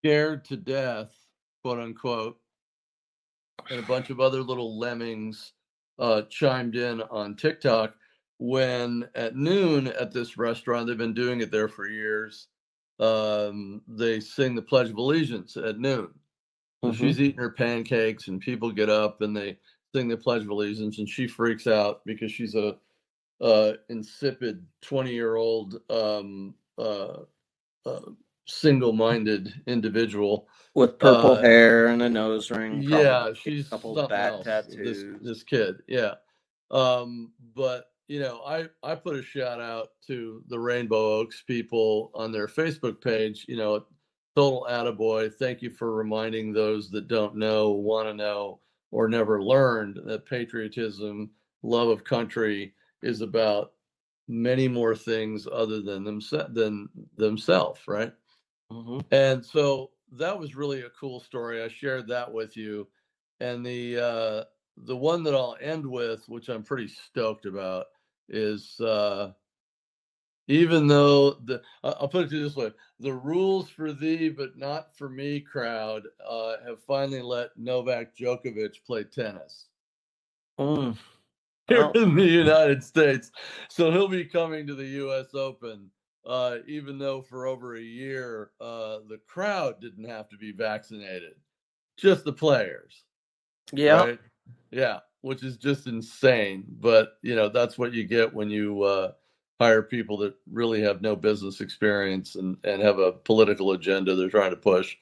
[0.00, 1.14] scared to death,
[1.62, 2.38] quote unquote,
[3.70, 5.52] and a bunch of other little lemmings
[5.98, 7.94] uh, chimed in on TikTok
[8.38, 12.48] when at noon at this restaurant, they've been doing it there for years.
[13.00, 16.14] Um, they sing the Pledge of Allegiance at noon.
[16.84, 16.94] Mhm.
[16.94, 19.58] she's eating her pancakes, and people get up and they
[19.94, 22.78] sing the Pledge of Allegiance, and she freaks out because she's a
[23.40, 27.20] uh, insipid twenty-year-old um, uh,
[27.86, 28.10] uh,
[28.46, 30.48] single-minded individual.
[30.74, 34.76] with purple uh, hair and a nose ring Yeah, she's a couple bad else, tattoos
[34.76, 36.14] This, this kid, yeah.
[36.70, 42.10] Um, but you know, I I put a shout out to the Rainbow Oaks people
[42.14, 43.46] on their Facebook page.
[43.48, 43.86] You know,
[44.36, 45.34] total attaboy.
[45.34, 48.60] Thank you for reminding those that don't know, want to know,
[48.92, 51.30] or never learned that patriotism,
[51.62, 53.72] love of country, is about
[54.28, 58.12] many more things other than themselves than themselves, right?
[58.72, 59.04] Mhm.
[59.12, 61.62] And so that was really a cool story.
[61.62, 62.88] I shared that with you.
[63.40, 64.44] And the uh
[64.78, 67.86] the one that I'll end with, which I'm pretty stoked about,
[68.28, 69.32] is uh
[70.48, 74.58] even though the I'll put it to you this way, the rules for thee but
[74.58, 79.68] not for me crowd uh have finally let Novak Djokovic play tennis
[80.60, 80.98] Mm.
[81.68, 83.30] here Well- in the United States.
[83.70, 85.90] So he'll be coming to the US Open.
[86.26, 91.34] Uh, even though for over a year uh, the crowd didn't have to be vaccinated,
[91.96, 93.04] just the players.
[93.72, 94.04] Yeah.
[94.04, 94.18] right?
[94.72, 96.64] Yeah, which is just insane.
[96.80, 99.12] But you know, that's what you get when you uh,
[99.60, 104.28] hire people that really have no business experience and, and have a political agenda they're
[104.28, 104.96] trying to push.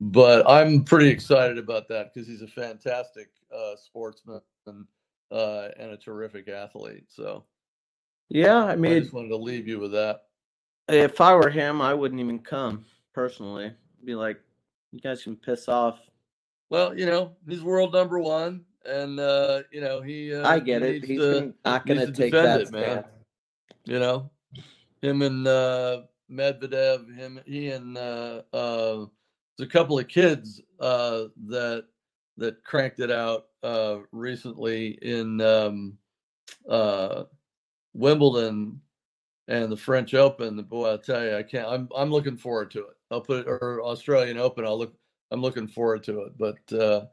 [0.00, 4.84] But I'm pretty excited about that because he's a fantastic uh, sportsman and,
[5.30, 7.04] uh, and a terrific athlete.
[7.08, 7.44] So
[8.28, 8.64] Yeah.
[8.64, 10.24] I I mean, just wanted to leave you with that.
[10.88, 13.72] If I were him, I wouldn't even come personally.
[14.04, 14.40] Be like,
[14.92, 15.98] you guys can piss off.
[16.70, 20.34] Well, you know, he's world number one, and uh, you know he.
[20.34, 21.04] Uh, I get he it.
[21.04, 23.04] He's to- not going to to take that it, man.
[23.84, 24.30] you know
[25.02, 29.04] him and uh medvedev him he and uh uh
[29.56, 31.84] there's a couple of kids uh that
[32.38, 35.96] that cranked it out uh recently in um
[36.68, 37.24] uh
[37.94, 38.80] wimbledon
[39.48, 42.80] and the french open boy i'll tell you i can't i'm i'm looking forward to
[42.80, 44.94] it i'll put it or australian open i'll look
[45.30, 47.04] i'm looking forward to it but uh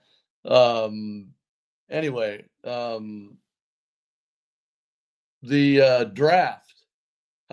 [0.45, 1.27] um
[1.89, 3.37] anyway um
[5.43, 6.73] the uh draft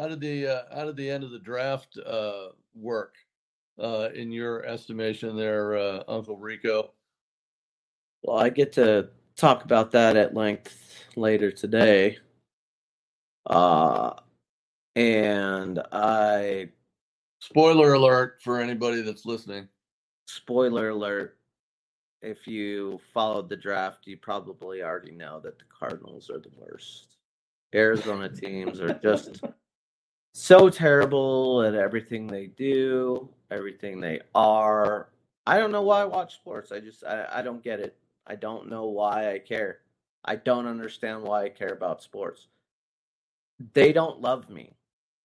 [0.00, 3.16] how did the uh, how did the end of the draft uh, work
[3.78, 6.92] uh, in your estimation, there, uh, Uncle Rico?
[8.22, 12.18] Well, I get to talk about that at length later today.
[13.46, 14.12] Uh,
[14.96, 16.68] and I,
[17.40, 19.68] Spoiler alert for anybody that's listening.
[20.26, 21.38] spoiler alert,
[22.22, 27.16] if you followed the draft, you probably already know that the Cardinals are the worst.
[27.74, 29.42] Arizona teams are just
[30.34, 35.08] so terrible at everything they do, everything they are.
[35.46, 36.72] I don't know why I watch sports.
[36.72, 37.96] I just I, I don't get it.
[38.26, 39.78] I don't know why I care.
[40.24, 42.48] I don't understand why I care about sports.
[43.72, 44.74] They don't love me.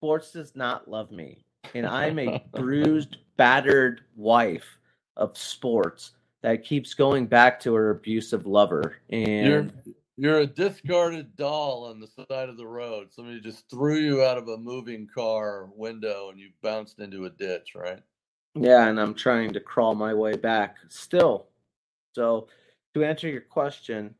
[0.05, 1.43] Sports does not love me.
[1.73, 4.77] And I'm a bruised, battered wife
[5.17, 6.11] of sports
[6.43, 8.97] that keeps going back to her abusive lover.
[9.09, 9.73] You're And
[10.15, 13.07] you're a discarded doll on the side of the road.
[13.13, 17.31] Somebody just threw you out of a moving car window and you bounced into a
[17.31, 18.03] ditch, right?
[18.53, 21.47] Yeah, and I'm trying to crawl my way back still.
[22.13, 22.47] So,
[22.93, 24.13] to answer your question,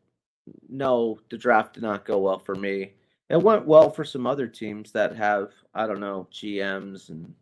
[0.67, 2.93] no, the draft did not go well for me.
[3.29, 7.33] It went well for some other teams that have, I don't know, GMs and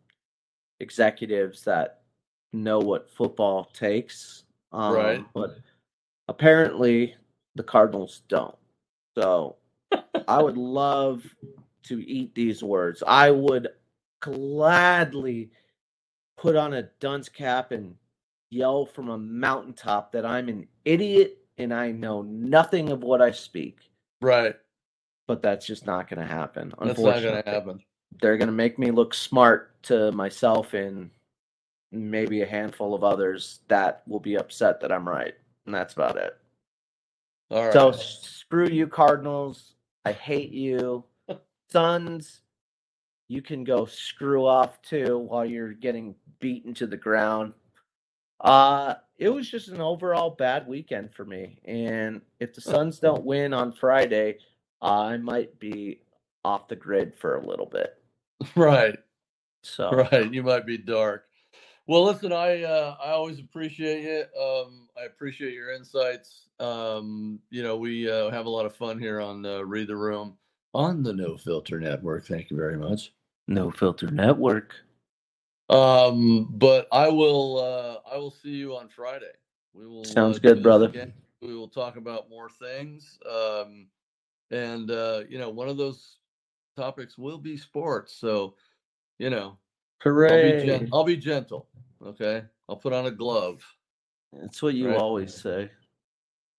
[0.80, 2.00] executives that
[2.52, 4.44] know what football takes.
[4.72, 5.24] Um, Right.
[5.34, 5.58] But
[6.28, 7.14] apparently,
[7.54, 8.56] the Cardinals don't.
[9.16, 9.56] So,
[10.26, 11.22] I would love
[11.84, 13.02] to eat these words.
[13.06, 13.68] I would
[14.20, 15.50] gladly
[16.36, 17.94] put on a dunce cap and
[18.50, 23.30] yell from a mountaintop that I'm an idiot and I know nothing of what I
[23.30, 23.90] speak.
[24.20, 24.56] Right.
[25.26, 26.72] But that's just not going to happen.
[26.80, 27.80] That's not going to happen.
[28.20, 31.10] They're going to make me look smart to myself and
[31.90, 35.34] maybe a handful of others that will be upset that I'm right.
[35.66, 36.36] And that's about it.
[37.50, 37.72] All right.
[37.72, 39.74] So screw you, Cardinals.
[40.04, 41.04] I hate you.
[41.70, 42.40] Suns,
[43.28, 47.52] you can go screw off too while you're getting beaten to the ground.
[48.40, 51.60] Uh it was just an overall bad weekend for me.
[51.64, 54.38] And if the Suns don't win on Friday,
[54.84, 56.00] I might be
[56.44, 57.94] off the grid for a little bit.
[58.56, 58.98] right.
[59.62, 60.32] So Right.
[60.32, 61.24] You might be dark.
[61.86, 64.40] Well, listen, I uh, I always appreciate you.
[64.40, 66.48] Um, I appreciate your insights.
[66.60, 69.96] Um, you know, we uh, have a lot of fun here on uh, Read the
[69.96, 70.36] Room
[70.72, 72.26] on the No Filter Network.
[72.26, 73.12] Thank you very much.
[73.48, 74.74] no filter network.
[75.70, 79.32] Um, but I will uh, I will see you on Friday.
[79.72, 80.86] We will Sounds uh, good, brother.
[80.86, 81.12] again.
[81.42, 83.18] We will talk about more things.
[83.30, 83.88] Um,
[84.50, 86.18] and uh, you know, one of those
[86.76, 88.16] topics will be sports.
[88.16, 88.56] So,
[89.18, 89.56] you know,
[90.04, 91.68] I'll be, gen- I'll be gentle.
[92.04, 92.42] Okay.
[92.68, 93.62] I'll put on a glove.
[94.32, 94.98] That's what you Right.
[94.98, 95.70] always say.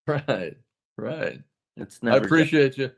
[0.07, 0.56] Right.
[0.98, 1.41] Right.
[1.78, 2.22] It's never.
[2.24, 2.91] I appreciate you.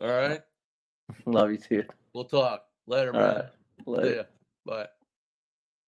[0.00, 0.40] All right.
[1.26, 1.84] Love you too.
[2.14, 3.34] We'll talk later, All man.
[3.36, 3.44] right.
[3.86, 4.08] Later.
[4.08, 4.22] See ya.
[4.64, 4.88] Bye.